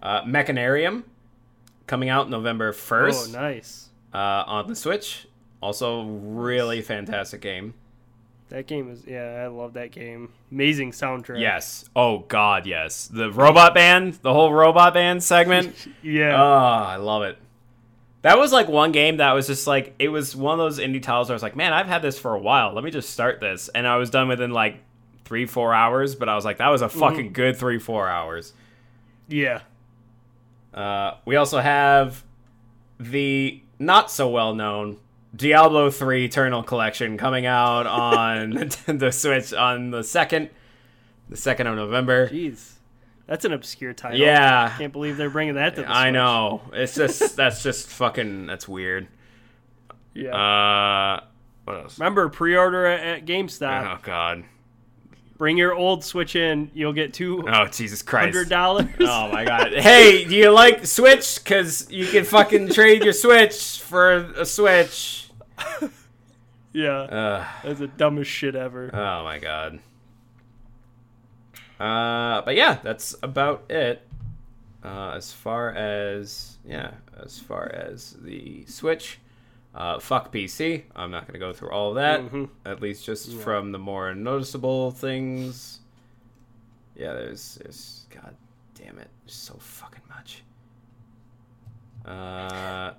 Uh, 0.00 0.22
Machinarium 0.22 1.04
coming 1.86 2.08
out 2.08 2.28
November 2.28 2.72
first 2.72 3.34
oh 3.34 3.40
nice. 3.40 3.88
uh, 4.12 4.44
on 4.46 4.66
the 4.66 4.74
Switch. 4.74 5.26
Also, 5.60 6.04
really 6.04 6.82
fantastic 6.82 7.40
game. 7.40 7.74
That 8.48 8.66
game 8.66 8.90
is 8.90 9.04
yeah, 9.06 9.42
I 9.42 9.46
love 9.46 9.74
that 9.74 9.92
game. 9.92 10.30
Amazing 10.50 10.90
soundtrack. 10.90 11.40
Yes. 11.40 11.88
Oh 11.96 12.20
God, 12.20 12.66
yes. 12.66 13.06
The 13.06 13.30
robot 13.30 13.74
band, 13.74 14.14
the 14.14 14.32
whole 14.32 14.52
robot 14.52 14.92
band 14.92 15.22
segment. 15.22 15.88
yeah. 16.02 16.34
Oh, 16.34 16.84
I 16.84 16.96
love 16.96 17.22
it. 17.22 17.38
That 18.22 18.38
was 18.38 18.52
like 18.52 18.68
one 18.68 18.92
game 18.92 19.16
that 19.16 19.32
was 19.32 19.48
just 19.48 19.66
like 19.66 19.94
it 19.98 20.08
was 20.08 20.34
one 20.34 20.58
of 20.58 20.64
those 20.64 20.78
indie 20.78 21.02
titles 21.02 21.28
where 21.28 21.34
I 21.34 21.36
was 21.36 21.42
like, 21.42 21.56
man, 21.56 21.72
I've 21.72 21.86
had 21.86 22.02
this 22.02 22.18
for 22.18 22.34
a 22.34 22.38
while. 22.38 22.72
Let 22.72 22.84
me 22.84 22.90
just 22.90 23.10
start 23.10 23.40
this, 23.40 23.68
and 23.68 23.86
I 23.86 23.96
was 23.96 24.10
done 24.10 24.28
within 24.28 24.52
like 24.52 24.76
three, 25.24 25.46
four 25.46 25.74
hours. 25.74 26.14
But 26.14 26.28
I 26.28 26.36
was 26.36 26.44
like, 26.44 26.58
that 26.58 26.68
was 26.68 26.82
a 26.82 26.88
fucking 26.88 27.32
good 27.32 27.56
three, 27.56 27.78
four 27.78 28.08
hours. 28.08 28.52
yeah. 29.28 29.60
Uh, 30.72 31.18
we 31.26 31.36
also 31.36 31.60
have 31.60 32.24
the 32.98 33.60
not 33.78 34.10
so 34.10 34.30
well 34.30 34.54
known 34.54 34.96
Diablo 35.36 35.90
3 35.90 36.24
Eternal 36.24 36.62
Collection 36.62 37.18
coming 37.18 37.44
out 37.44 37.86
on 37.86 38.52
Nintendo 38.54 39.12
Switch 39.12 39.52
on 39.52 39.90
the 39.90 40.02
second, 40.02 40.48
the 41.28 41.36
second 41.36 41.66
of 41.66 41.76
November. 41.76 42.28
Jeez. 42.28 42.72
That's 43.26 43.44
an 43.44 43.52
obscure 43.52 43.92
title. 43.92 44.18
Yeah. 44.18 44.70
I 44.74 44.78
Can't 44.78 44.92
believe 44.92 45.16
they're 45.16 45.30
bringing 45.30 45.54
that 45.54 45.76
to 45.76 45.82
the 45.82 45.90
I 45.90 46.04
Switch. 46.06 46.12
know. 46.14 46.62
It's 46.72 46.94
just 46.94 47.36
that's 47.36 47.62
just 47.62 47.88
fucking 47.88 48.46
that's 48.46 48.66
weird. 48.68 49.06
Yeah. 50.14 50.34
Uh, 50.34 51.24
what 51.64 51.76
else? 51.76 51.98
Remember, 51.98 52.28
pre-order 52.28 52.84
at, 52.86 53.00
at 53.00 53.24
GameStop. 53.26 53.96
Oh 53.96 54.00
God. 54.02 54.44
Bring 55.38 55.56
your 55.56 55.74
old 55.74 56.04
Switch 56.04 56.36
in. 56.36 56.70
You'll 56.74 56.92
get 56.92 57.14
two 57.14 57.44
Oh 57.48 57.66
Jesus 57.66 58.02
Christ. 58.02 58.26
hundred 58.26 58.48
dollars. 58.48 58.86
Oh 59.00 59.28
my 59.32 59.44
God. 59.44 59.72
Hey, 59.76 60.24
do 60.24 60.36
you 60.36 60.50
like 60.50 60.84
Switch? 60.86 61.42
Cause 61.44 61.90
you 61.90 62.06
can 62.06 62.24
fucking 62.24 62.68
trade 62.70 63.02
your 63.02 63.12
Switch 63.12 63.80
for 63.80 64.12
a 64.36 64.44
Switch. 64.44 65.30
yeah. 66.72 66.90
Uh, 67.00 67.46
That's 67.64 67.78
the 67.80 67.86
dumbest 67.88 68.30
shit 68.30 68.54
ever. 68.54 68.90
oh 68.94 69.24
my 69.24 69.38
God. 69.38 69.80
Uh, 71.82 72.42
but 72.42 72.54
yeah, 72.54 72.78
that's 72.84 73.16
about 73.24 73.68
it. 73.68 74.06
Uh, 74.84 75.14
as 75.16 75.32
far 75.32 75.70
as 75.72 76.58
yeah, 76.64 76.92
as 77.20 77.38
far 77.40 77.66
as 77.72 78.16
the 78.22 78.64
Switch, 78.66 79.18
uh, 79.74 79.98
fuck 79.98 80.32
PC. 80.32 80.84
I'm 80.94 81.10
not 81.10 81.26
gonna 81.26 81.38
go 81.40 81.52
through 81.52 81.70
all 81.70 81.88
of 81.90 81.94
that. 81.96 82.20
Mhm. 82.20 82.50
At 82.64 82.80
least 82.80 83.04
just 83.04 83.32
from 83.34 83.72
the 83.72 83.78
more 83.80 84.14
noticeable 84.14 84.92
things. 84.92 85.80
Yeah, 86.94 87.14
there's 87.14 87.56
there's 87.56 88.06
god 88.10 88.36
damn 88.74 88.98
it, 88.98 89.08
there's 89.24 89.34
so 89.34 89.54
fucking 89.54 90.02
much. 90.08 90.44
Uh, 92.04 92.92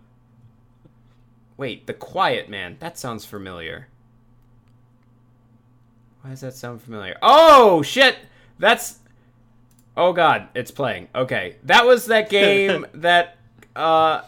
wait, 1.58 1.88
the 1.88 1.93
Quiet 1.93 2.50
Man. 2.50 2.76
That 2.80 2.98
sounds 2.98 3.26
familiar. 3.26 3.88
Why 6.22 6.32
does 6.32 6.41
that 6.41 6.54
sound 6.54 6.82
familiar? 6.82 7.17
Oh 7.22 7.82
shit! 7.82 8.17
That's 8.60 9.00
oh 9.96 10.13
god, 10.13 10.50
it's 10.56 10.72
playing. 10.72 11.08
Okay, 11.13 11.58
that 11.63 11.86
was 11.86 12.06
that 12.08 12.30
game 12.30 12.86
that 12.94 13.38
uh, 13.76 14.22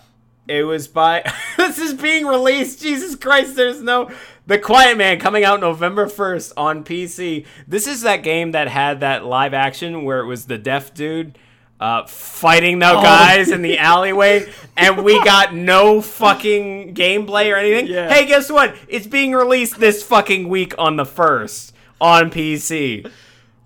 it 0.47 0.63
was 0.63 0.87
by. 0.87 1.31
this 1.57 1.79
is 1.79 1.93
being 1.93 2.25
released. 2.25 2.81
Jesus 2.81 3.15
Christ! 3.15 3.55
There's 3.55 3.81
no 3.81 4.11
the 4.47 4.59
Quiet 4.59 4.97
Man 4.97 5.19
coming 5.19 5.43
out 5.43 5.59
November 5.59 6.07
first 6.07 6.53
on 6.55 6.83
PC. 6.83 7.45
This 7.67 7.87
is 7.87 8.01
that 8.01 8.23
game 8.23 8.51
that 8.51 8.67
had 8.67 8.99
that 8.99 9.25
live 9.25 9.53
action 9.53 10.03
where 10.03 10.19
it 10.19 10.25
was 10.25 10.45
the 10.45 10.57
deaf 10.57 10.93
dude. 10.93 11.37
Uh, 11.77 12.05
fighting 12.05 12.79
the 12.79 12.85
guys 12.85 13.51
in 13.51 13.61
the 13.61 13.77
alleyway, 13.79 14.49
and 14.77 15.03
we 15.03 15.21
got 15.25 15.53
no 15.53 15.99
fucking 16.01 16.95
gameplay 16.95 17.51
or 17.51 17.57
anything. 17.57 17.87
Yeah. 17.87 18.07
Hey, 18.07 18.25
guess 18.25 18.49
what? 18.49 18.77
It's 18.87 19.05
being 19.05 19.33
released 19.33 19.77
this 19.77 20.01
fucking 20.01 20.47
week 20.47 20.73
on 20.77 20.95
the 20.95 21.05
first 21.05 21.75
on 21.99 22.31
PC. 22.31 23.11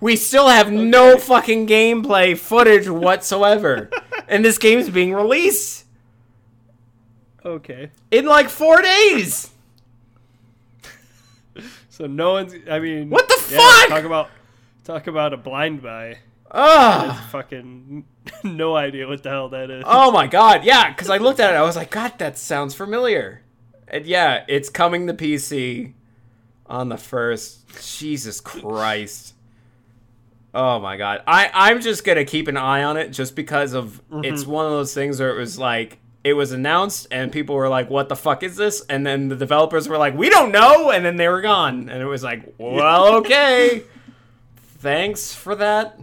We 0.01 0.15
still 0.15 0.47
have 0.47 0.71
no 0.71 1.17
fucking 1.17 1.67
gameplay 1.67 2.37
footage 2.37 2.87
whatsoever, 2.87 3.89
and 4.29 4.45
this 4.45 4.57
game's 4.57 4.89
being 4.89 5.13
released 5.13 5.85
Okay. 7.45 7.91
in 8.11 8.25
like 8.25 8.49
four 8.49 8.81
days. 8.81 9.51
So 11.89 12.05
no 12.07 12.31
one's. 12.31 12.55
I 12.71 12.79
mean, 12.79 13.09
What 13.09 13.27
the 13.27 13.45
yeah, 13.51 13.57
fuck? 13.57 13.89
Talk 13.89 14.03
about 14.05 14.29
talk 14.85 15.07
about 15.07 15.33
a 15.33 15.37
blind 15.37 15.81
buy. 15.83 16.19
Ugh. 16.49 17.29
Fucking 17.31 18.05
no 18.45 18.73
idea 18.73 19.05
what 19.05 19.21
the 19.21 19.29
hell 19.29 19.49
that 19.49 19.69
is. 19.69 19.83
Oh 19.85 20.09
my 20.09 20.25
god, 20.27 20.63
yeah, 20.63 20.89
because 20.91 21.09
I 21.09 21.17
looked 21.17 21.41
at 21.41 21.53
it, 21.53 21.57
I 21.57 21.61
was 21.61 21.75
like, 21.75 21.91
God, 21.91 22.13
that 22.19 22.37
sounds 22.37 22.73
familiar. 22.73 23.41
And 23.87 24.05
yeah, 24.05 24.45
it's 24.47 24.69
coming 24.69 25.07
to 25.07 25.13
PC 25.13 25.91
on 26.67 26.87
the 26.87 26.95
first. 26.97 27.67
Jesus 27.97 28.39
Christ. 28.39 29.33
Oh 30.53 30.79
my 30.79 30.97
god. 30.97 31.21
I, 31.27 31.49
I'm 31.53 31.81
just 31.81 32.03
gonna 32.03 32.25
keep 32.25 32.47
an 32.47 32.57
eye 32.57 32.83
on 32.83 32.97
it 32.97 33.09
just 33.09 33.35
because 33.35 33.73
of 33.73 34.01
it's 34.23 34.45
one 34.45 34.65
of 34.65 34.71
those 34.71 34.93
things 34.93 35.19
where 35.19 35.29
it 35.29 35.39
was 35.39 35.59
like 35.59 35.99
it 36.23 36.33
was 36.33 36.51
announced 36.51 37.07
and 37.11 37.31
people 37.31 37.55
were 37.55 37.69
like, 37.69 37.89
What 37.89 38.09
the 38.09 38.15
fuck 38.15 38.43
is 38.43 38.55
this? 38.55 38.81
And 38.89 39.05
then 39.05 39.29
the 39.29 39.35
developers 39.35 39.87
were 39.87 39.97
like, 39.97 40.17
We 40.17 40.29
don't 40.29 40.51
know 40.51 40.91
and 40.91 41.05
then 41.05 41.15
they 41.17 41.27
were 41.27 41.41
gone. 41.41 41.89
And 41.89 42.01
it 42.01 42.05
was 42.05 42.23
like, 42.23 42.55
Well, 42.57 43.15
okay. 43.17 43.83
Thanks 44.79 45.33
for 45.33 45.55
that. 45.55 45.99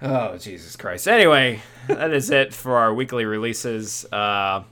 Oh, 0.00 0.36
Jesus 0.36 0.76
Christ. 0.76 1.08
Anyway, 1.08 1.60
that 1.88 2.12
is 2.12 2.30
it 2.30 2.54
for 2.54 2.76
our 2.76 2.94
weekly 2.94 3.24
releases. 3.24 4.04
Uh, 4.12 4.62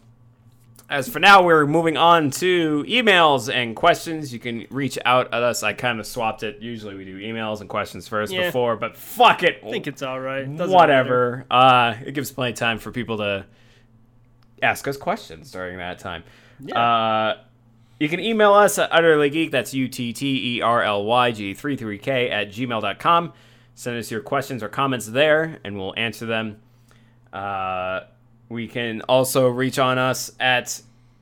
as 0.88 1.08
for 1.08 1.18
now, 1.18 1.42
we're 1.42 1.66
moving 1.66 1.96
on 1.96 2.30
to 2.32 2.84
emails 2.88 3.52
and 3.52 3.74
questions. 3.74 4.32
You 4.32 4.38
can 4.38 4.66
reach 4.70 4.98
out 5.04 5.32
at 5.34 5.42
us. 5.42 5.62
I 5.62 5.72
kind 5.72 5.98
of 5.98 6.06
swapped 6.06 6.42
it. 6.42 6.58
Usually 6.60 6.94
we 6.94 7.04
do 7.04 7.18
emails 7.18 7.60
and 7.60 7.68
questions 7.68 8.06
first 8.06 8.32
Yeah. 8.32 8.46
before, 8.46 8.76
but 8.76 8.96
fuck 8.96 9.42
it. 9.42 9.60
I 9.66 9.70
think 9.70 9.86
it's 9.86 10.02
all 10.02 10.20
right. 10.20 10.44
Doesn't. 10.44 10.72
Whatever. 10.74 11.44
Uh, 11.50 11.94
it 12.04 12.12
gives 12.12 12.30
plenty 12.30 12.52
of 12.52 12.58
time 12.58 12.78
for 12.78 12.92
people 12.92 13.16
to 13.18 13.46
ask 14.62 14.86
us 14.86 14.96
questions 14.96 15.50
during 15.50 15.78
that 15.78 15.98
time. 15.98 16.22
Yeah. 16.60 16.78
Uh, 16.80 17.36
you 17.98 18.08
can 18.08 18.20
email 18.20 18.52
us 18.52 18.78
at 18.78 18.90
utterlygeek. 18.92 19.50
That's 19.50 19.74
U 19.74 19.88
T 19.88 20.12
T 20.12 20.56
E 20.58 20.60
R 20.62 20.82
L 20.82 21.04
Y 21.04 21.32
G 21.32 21.54
33 21.54 21.98
K 21.98 22.30
at 22.30 22.48
gmail.com. 22.50 23.32
Send 23.74 23.98
us 23.98 24.10
your 24.10 24.20
questions 24.20 24.62
or 24.62 24.68
comments 24.68 25.06
there, 25.06 25.58
and 25.64 25.76
we'll 25.76 25.94
answer 25.96 26.26
them. 26.26 26.58
Uh, 27.32 28.00
we 28.48 28.68
can 28.68 29.00
also 29.02 29.48
reach 29.48 29.78
on 29.78 29.98
us 29.98 30.32
at, 30.38 30.80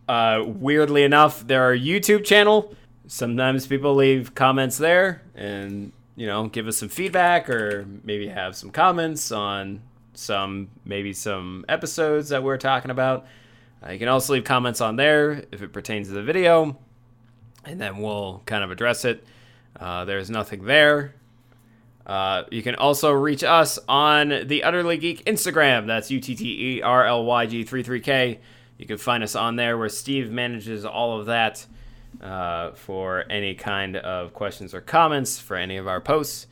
uh, 0.09 0.43
weirdly 0.45 1.05
enough, 1.05 1.47
there 1.47 1.69
are 1.71 1.77
YouTube 1.77 2.25
channel. 2.25 2.75
Sometimes 3.07 3.67
people 3.67 3.95
leave 3.95 4.35
comments 4.35 4.79
there 4.79 5.23
and, 5.35 5.93
you 6.17 6.27
know, 6.27 6.47
give 6.49 6.67
us 6.69 6.79
some 6.79 6.89
feedback 6.89 7.49
or 7.49 7.87
maybe 8.03 8.29
have 8.29 8.57
some 8.57 8.71
comments 8.71 9.33
on 9.33 9.83
some, 10.15 10.69
maybe 10.85 11.13
some 11.13 11.65
episodes 11.69 12.29
that 12.29 12.43
we're 12.43 12.59
talking 12.59 12.91
about. 12.91 13.27
Uh, 13.85 13.93
you 13.93 13.99
can 13.99 14.09
also 14.09 14.33
leave 14.33 14.45
comments 14.45 14.81
on 14.81 14.97
there 14.97 15.45
if 15.53 15.61
it 15.63 15.73
pertains 15.73 16.09
to 16.09 16.15
the 16.15 16.23
video, 16.23 16.79
and 17.65 17.81
then 17.81 17.99
we'll 17.99 18.43
kind 18.47 18.65
of 18.65 18.71
address 18.71 19.05
it. 19.05 19.25
Uh, 19.79 20.05
there's 20.05 20.31
nothing 20.31 20.65
there. 20.65 21.15
Uh, 22.07 22.45
you 22.51 22.63
can 22.63 22.75
also 22.75 23.13
reach 23.13 23.43
us 23.43 23.79
on 23.89 24.47
the 24.47 24.63
Utterly 24.63 24.99
Geek 24.99 25.25
Instagram. 25.25 25.87
That's 25.87 26.11
U 26.11 26.21
T 26.21 26.35
T 26.35 26.77
E 26.77 26.83
R 26.83 27.07
L 27.07 27.25
Y 27.25 27.47
G 27.47 27.65
33K. 27.65 28.39
You 28.79 28.87
can 28.87 28.99
find 28.99 29.23
us 29.23 29.35
on 29.35 29.57
there 29.57 29.79
where 29.79 29.89
Steve 29.89 30.31
manages 30.31 30.85
all 30.85 31.19
of 31.19 31.27
that 31.27 31.65
uh, 32.21 32.73
for 32.73 33.25
any 33.31 33.55
kind 33.55 33.97
of 33.97 34.35
questions 34.35 34.75
or 34.75 34.81
comments 34.81 35.39
for 35.39 35.57
any 35.57 35.77
of 35.77 35.87
our 35.87 36.01
posts. 36.01 36.47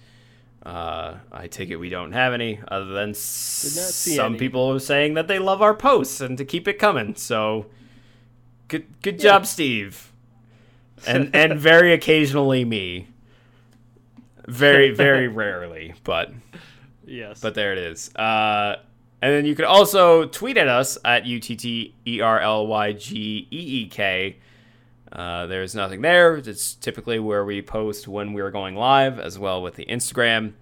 Uh, 0.64 1.16
I 1.32 1.48
take 1.48 1.70
it 1.70 1.76
we 1.76 1.88
don't 1.88 2.12
have 2.12 2.32
any, 2.32 2.61
other 2.68 2.92
than 2.92 3.14
some 3.14 4.34
any. 4.34 4.38
people 4.38 4.78
saying 4.78 5.14
that 5.14 5.26
they 5.26 5.40
love 5.40 5.61
our 5.61 5.74
posts 5.74 6.20
and 6.20 6.38
to 6.38 6.44
keep 6.44 6.68
it 6.68 6.78
coming. 6.78 7.16
So, 7.16 7.66
good 8.68 8.86
good 9.03 9.18
job, 9.18 9.44
Steve, 9.46 10.12
and 11.05 11.34
and 11.34 11.59
very 11.59 11.92
occasionally 11.92 12.64
me. 12.64 13.09
Very 14.49 14.90
very 14.95 15.28
rarely, 15.28 15.95
but 16.05 16.32
Yes. 17.07 17.40
but 17.40 17.55
there 17.55 17.72
it 17.72 17.78
is. 17.78 18.14
Uh, 18.14 18.76
and 19.20 19.32
then 19.32 19.45
you 19.45 19.55
can 19.55 19.64
also 19.64 20.26
tweet 20.26 20.57
at 20.57 20.68
us 20.68 20.99
at 21.05 21.26
U 21.26 21.38
T 21.40 21.57
T 21.57 21.95
E 22.07 22.20
R 22.20 22.40
L 22.40 22.66
Y 22.66 22.93
G 22.93 23.47
E 23.51 23.57
E 23.82 23.88
K. 23.88 24.36
Uh, 25.12 25.47
there's 25.47 25.74
nothing 25.74 26.01
there. 26.01 26.36
It's 26.36 26.74
typically 26.74 27.18
where 27.18 27.45
we 27.45 27.61
post 27.61 28.09
when 28.09 28.32
we're 28.32 28.51
going 28.51 28.74
live, 28.76 29.18
as 29.18 29.38
well 29.38 29.61
with 29.62 29.74
the 29.74 29.84
Instagram. 29.84 30.55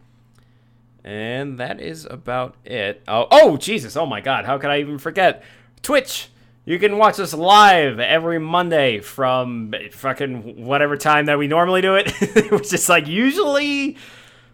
And 1.04 1.58
that 1.58 1.80
is 1.80 2.04
about 2.10 2.56
it. 2.64 3.02
Oh, 3.08 3.26
oh, 3.30 3.56
Jesus! 3.56 3.96
Oh 3.96 4.04
my 4.06 4.20
God! 4.20 4.44
How 4.44 4.58
could 4.58 4.70
I 4.70 4.80
even 4.80 4.98
forget? 4.98 5.42
Twitch. 5.82 6.28
You 6.70 6.78
can 6.78 6.98
watch 6.98 7.18
us 7.18 7.34
live 7.34 7.98
every 7.98 8.38
Monday 8.38 9.00
from 9.00 9.74
fucking 9.90 10.64
whatever 10.64 10.96
time 10.96 11.26
that 11.26 11.36
we 11.36 11.48
normally 11.48 11.80
do 11.80 11.96
it, 11.96 12.08
which 12.52 12.72
is 12.72 12.88
like 12.88 13.08
usually 13.08 13.96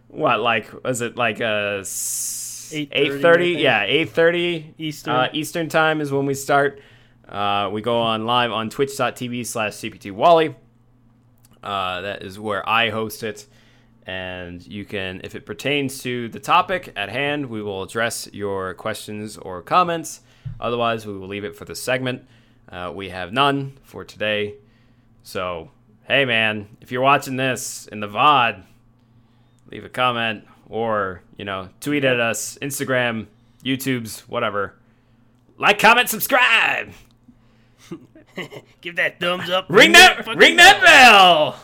what 0.09 0.41
like 0.41 0.73
was 0.83 1.03
it 1.03 1.19
like 1.19 1.43
uh 1.43 1.83
8:30, 1.83 2.89
eight 2.91 3.21
thirty? 3.21 3.51
Yeah, 3.51 3.83
eight 3.83 4.09
thirty 4.09 4.73
Eastern. 4.79 5.15
uh, 5.15 5.29
Eastern 5.35 5.69
time 5.69 6.01
is 6.01 6.11
when 6.11 6.25
we 6.25 6.33
start. 6.33 6.81
Uh, 7.29 7.69
we 7.71 7.83
go 7.83 8.01
on 8.01 8.25
live 8.25 8.51
on 8.51 8.71
twitch.tv 8.71 9.45
slash 9.45 9.75
cpt-wally. 9.75 10.55
Uh, 11.63 12.01
that 12.01 12.23
is 12.23 12.41
where 12.41 12.67
I 12.67 12.89
host 12.89 13.25
it. 13.25 13.47
And 14.07 14.67
you 14.67 14.87
can, 14.87 15.21
if 15.23 15.35
it 15.35 15.45
pertains 15.45 15.99
to 16.05 16.31
the 16.31 16.41
topic 16.41 16.95
at 16.97 17.11
hand, 17.11 17.45
we 17.51 17.61
will 17.61 17.83
address 17.83 18.27
your 18.33 18.73
questions 18.73 19.37
or 19.37 19.61
comments. 19.61 20.23
Otherwise, 20.61 21.07
we 21.07 21.17
will 21.17 21.29
leave 21.29 21.45
it 21.45 21.57
for 21.57 21.65
the 21.65 21.75
segment. 21.75 22.27
Uh, 22.69 22.93
we 22.95 23.11
have 23.11 23.33
none 23.33 23.79
for 23.83 24.05
today. 24.05 24.55
So, 25.23 25.71
hey 26.05 26.25
man, 26.25 26.69
if 26.81 26.93
you're 26.93 27.03
watching 27.03 27.37
this 27.37 27.87
in 27.87 28.01
the 28.01 28.09
VOD, 28.09 28.63
leave 29.71 29.85
a 29.85 29.89
comment 29.89 30.45
or, 30.69 31.23
you 31.37 31.45
know, 31.45 31.69
tweet 31.81 32.05
at 32.05 32.21
us, 32.21 32.59
Instagram, 32.61 33.27
YouTube's, 33.65 34.21
whatever. 34.29 34.75
Like, 35.59 35.79
comment, 35.79 36.09
subscribe. 36.09 36.93
Give 38.81 38.97
that 38.97 39.19
thumbs 39.21 39.49
up. 39.49 39.67
Ring 39.69 39.93
that 39.93 40.25
fucking 40.25 40.39
ring 40.39 40.57
that 40.57 40.81
bell. 40.83 41.59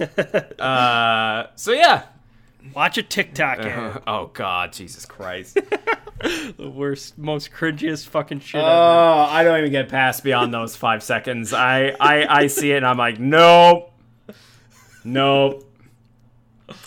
uh 0.58 1.46
so 1.54 1.72
yeah. 1.72 2.04
Watch 2.74 2.98
a 2.98 3.02
TikTok 3.02 3.58
ad. 3.58 4.02
oh 4.06 4.30
god, 4.32 4.72
Jesus 4.72 5.04
Christ. 5.06 5.58
The 6.20 6.70
worst, 6.70 7.16
most 7.18 7.50
cringiest 7.52 8.06
fucking 8.08 8.40
shit 8.40 8.60
ever. 8.60 8.68
Oh, 8.68 9.26
I 9.28 9.42
don't 9.44 9.58
even 9.58 9.70
get 9.70 9.88
past 9.88 10.22
beyond 10.22 10.52
those 10.52 10.76
5 10.76 11.02
seconds. 11.02 11.52
I 11.52 11.94
I 12.00 12.26
I 12.42 12.46
see 12.46 12.72
it 12.72 12.78
and 12.78 12.86
I'm 12.86 12.98
like, 12.98 13.18
"Nope. 13.18 13.92
Nope." 15.04 15.66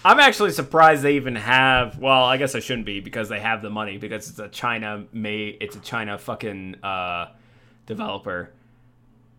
I'm 0.05 0.19
actually 0.19 0.51
surprised 0.51 1.03
they 1.03 1.15
even 1.15 1.35
have. 1.35 1.97
Well, 1.99 2.23
I 2.23 2.37
guess 2.37 2.55
I 2.55 2.59
shouldn't 2.59 2.85
be 2.85 2.99
because 3.01 3.27
they 3.27 3.39
have 3.39 3.61
the 3.61 3.69
money 3.69 3.97
because 3.97 4.29
it's 4.29 4.39
a 4.39 4.47
China 4.47 5.05
made. 5.11 5.57
It's 5.59 5.75
a 5.75 5.79
China 5.81 6.17
fucking 6.17 6.75
uh, 6.83 7.27
developer. 7.85 8.51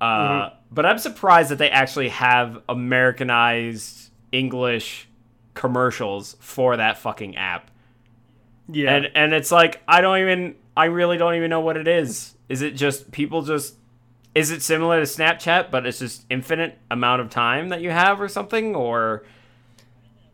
Uh, 0.00 0.50
But 0.70 0.84
I'm 0.84 0.98
surprised 0.98 1.50
that 1.50 1.56
they 1.58 1.70
actually 1.70 2.10
have 2.10 2.60
Americanized 2.68 4.10
English 4.32 5.08
commercials 5.54 6.36
for 6.40 6.76
that 6.76 6.98
fucking 6.98 7.36
app. 7.36 7.70
Yeah. 8.68 8.94
And 8.94 9.10
and 9.14 9.32
it's 9.32 9.52
like 9.52 9.82
I 9.86 10.00
don't 10.00 10.18
even. 10.18 10.56
I 10.76 10.86
really 10.86 11.16
don't 11.18 11.36
even 11.36 11.50
know 11.50 11.60
what 11.60 11.76
it 11.76 11.86
is. 11.86 12.34
Is 12.48 12.60
it 12.62 12.72
just 12.72 13.12
people 13.12 13.42
just? 13.42 13.76
Is 14.34 14.50
it 14.50 14.62
similar 14.62 14.98
to 14.98 15.06
Snapchat, 15.06 15.70
but 15.70 15.86
it's 15.86 16.00
just 16.00 16.26
infinite 16.28 16.76
amount 16.90 17.20
of 17.20 17.30
time 17.30 17.68
that 17.68 17.80
you 17.80 17.90
have, 17.90 18.20
or 18.20 18.28
something, 18.28 18.74
or? 18.74 19.24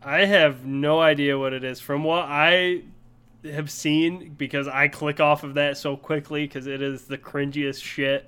I 0.01 0.25
have 0.25 0.65
no 0.65 0.99
idea 0.99 1.37
what 1.37 1.53
it 1.53 1.63
is. 1.63 1.79
From 1.79 2.03
what 2.03 2.25
I 2.25 2.81
have 3.43 3.69
seen, 3.69 4.33
because 4.35 4.67
I 4.67 4.87
click 4.87 5.19
off 5.19 5.43
of 5.43 5.53
that 5.53 5.77
so 5.77 5.95
quickly, 5.95 6.47
because 6.47 6.65
it 6.65 6.81
is 6.81 7.03
the 7.03 7.19
cringiest 7.19 7.83
shit. 7.83 8.27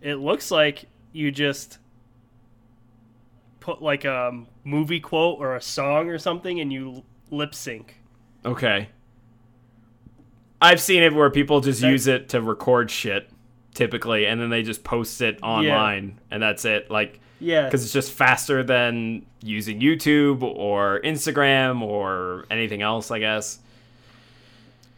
It 0.00 0.14
looks 0.14 0.50
like 0.50 0.86
you 1.12 1.30
just 1.30 1.76
put 3.60 3.82
like 3.82 4.06
a 4.06 4.44
movie 4.64 5.00
quote 5.00 5.38
or 5.38 5.54
a 5.54 5.60
song 5.60 6.08
or 6.08 6.18
something, 6.18 6.60
and 6.60 6.72
you 6.72 7.02
lip 7.30 7.54
sync. 7.54 7.98
Okay. 8.46 8.88
I've 10.62 10.80
seen 10.80 11.02
it 11.02 11.12
where 11.12 11.28
people 11.30 11.60
just 11.60 11.80
That- 11.82 11.90
use 11.90 12.06
it 12.06 12.30
to 12.30 12.40
record 12.40 12.90
shit, 12.90 13.28
typically, 13.74 14.26
and 14.26 14.40
then 14.40 14.48
they 14.48 14.62
just 14.62 14.84
post 14.84 15.20
it 15.20 15.38
online, 15.42 16.20
and 16.30 16.42
that's 16.42 16.64
it. 16.64 16.90
Like, 16.90 17.20
Yeah, 17.40 17.64
because 17.64 17.82
it's 17.84 17.92
just 17.92 18.12
faster 18.12 18.62
than 18.62 19.26
using 19.42 19.80
YouTube 19.80 20.42
or 20.42 21.00
Instagram 21.04 21.82
or 21.82 22.46
anything 22.50 22.80
else, 22.82 23.10
I 23.10 23.18
guess. 23.18 23.58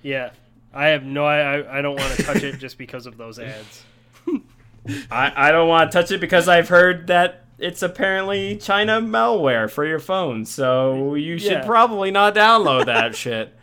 yeah. 0.02 0.30
I 0.76 0.88
have 0.88 1.04
no. 1.04 1.24
I 1.24 1.78
I 1.78 1.82
don't 1.82 1.94
want 1.94 2.16
to 2.16 2.22
touch 2.24 2.42
it 2.42 2.58
just 2.58 2.78
because 2.78 3.06
of 3.06 3.16
those 3.16 3.38
ads. 3.38 3.84
I, 5.10 5.32
I 5.48 5.52
don't 5.52 5.68
want 5.68 5.90
to 5.92 5.96
touch 5.98 6.10
it 6.10 6.20
because 6.20 6.48
I've 6.48 6.68
heard 6.68 7.06
that 7.06 7.44
it's 7.60 7.80
apparently 7.80 8.56
China 8.56 9.00
malware 9.00 9.70
for 9.70 9.86
your 9.86 10.00
phone, 10.00 10.44
so 10.44 11.14
you 11.14 11.38
should 11.38 11.52
Yeah. 11.52 11.64
probably 11.64 12.10
not 12.10 12.34
download 12.34 12.86
that 12.86 13.14
shit. 13.24 13.54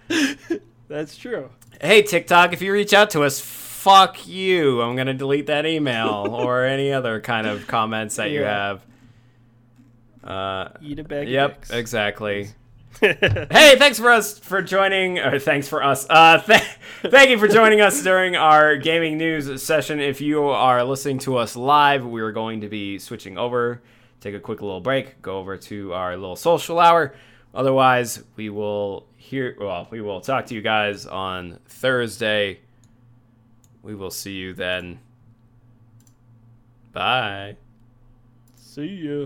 That's 0.88 1.18
true. 1.18 1.50
Hey, 1.84 2.04
TikTok, 2.04 2.54
if 2.54 2.62
you 2.62 2.72
reach 2.74 2.94
out 2.94 3.10
to 3.12 3.24
us, 3.24 3.42
fuck 3.42 4.28
you. 4.28 4.84
I'm 4.84 4.94
going 4.94 5.08
to 5.08 5.16
delete 5.16 5.48
that 5.48 5.66
email 5.66 6.28
or 6.30 6.64
any 6.64 6.94
other 6.94 7.20
kind 7.20 7.48
of 7.48 7.66
comments 7.66 8.18
that 8.18 8.30
you 8.30 8.44
have. 8.44 8.86
Uh, 10.24 10.70
Eat 10.80 11.00
a 11.00 11.04
bag. 11.04 11.28
yep, 11.28 11.66
exactly. 11.72 12.50
hey, 13.00 13.78
thanks 13.80 13.98
for 13.98 14.12
us 14.12 14.38
for 14.38 14.62
joining. 14.62 15.18
Or 15.18 15.40
thanks 15.40 15.68
for 15.68 15.84
us. 15.84 16.06
Uh, 16.08 16.38
th- 16.46 16.62
thank 17.02 17.32
you 17.32 17.40
for 17.40 17.48
joining 17.48 17.82
us 17.82 18.04
during 18.04 18.36
our 18.36 18.76
gaming 18.76 19.18
news 19.18 19.64
session. 19.64 20.00
If 20.00 20.22
you 20.22 20.44
are 20.44 20.84
listening 20.84 21.18
to 21.20 21.38
us 21.38 21.56
live, 21.56 22.06
we 22.06 22.22
are 22.22 22.32
going 22.32 22.62
to 22.62 22.70
be 22.70 23.00
switching 23.00 23.40
over. 23.40 23.82
Take 24.20 24.36
a 24.36 24.40
quick 24.40 24.62
little 24.62 24.82
break. 24.82 25.20
Go 25.24 25.40
over 25.40 25.58
to 25.58 25.94
our 25.94 26.16
little 26.16 26.36
social 26.36 26.80
hour. 26.80 27.16
Otherwise, 27.56 28.24
we 28.36 28.50
will 28.52 29.08
hear. 29.32 29.56
Well, 29.58 29.88
we 29.90 30.02
will 30.02 30.20
talk 30.20 30.46
to 30.48 30.56
you 30.56 30.62
guys 30.62 31.06
on 31.06 31.60
Thursday. 31.66 32.60
We 33.82 33.96
will 33.96 34.12
see 34.12 34.34
you 34.34 34.54
then. 34.54 35.00
Bye. 36.92 37.56
See 38.58 39.08
ya. 39.08 39.26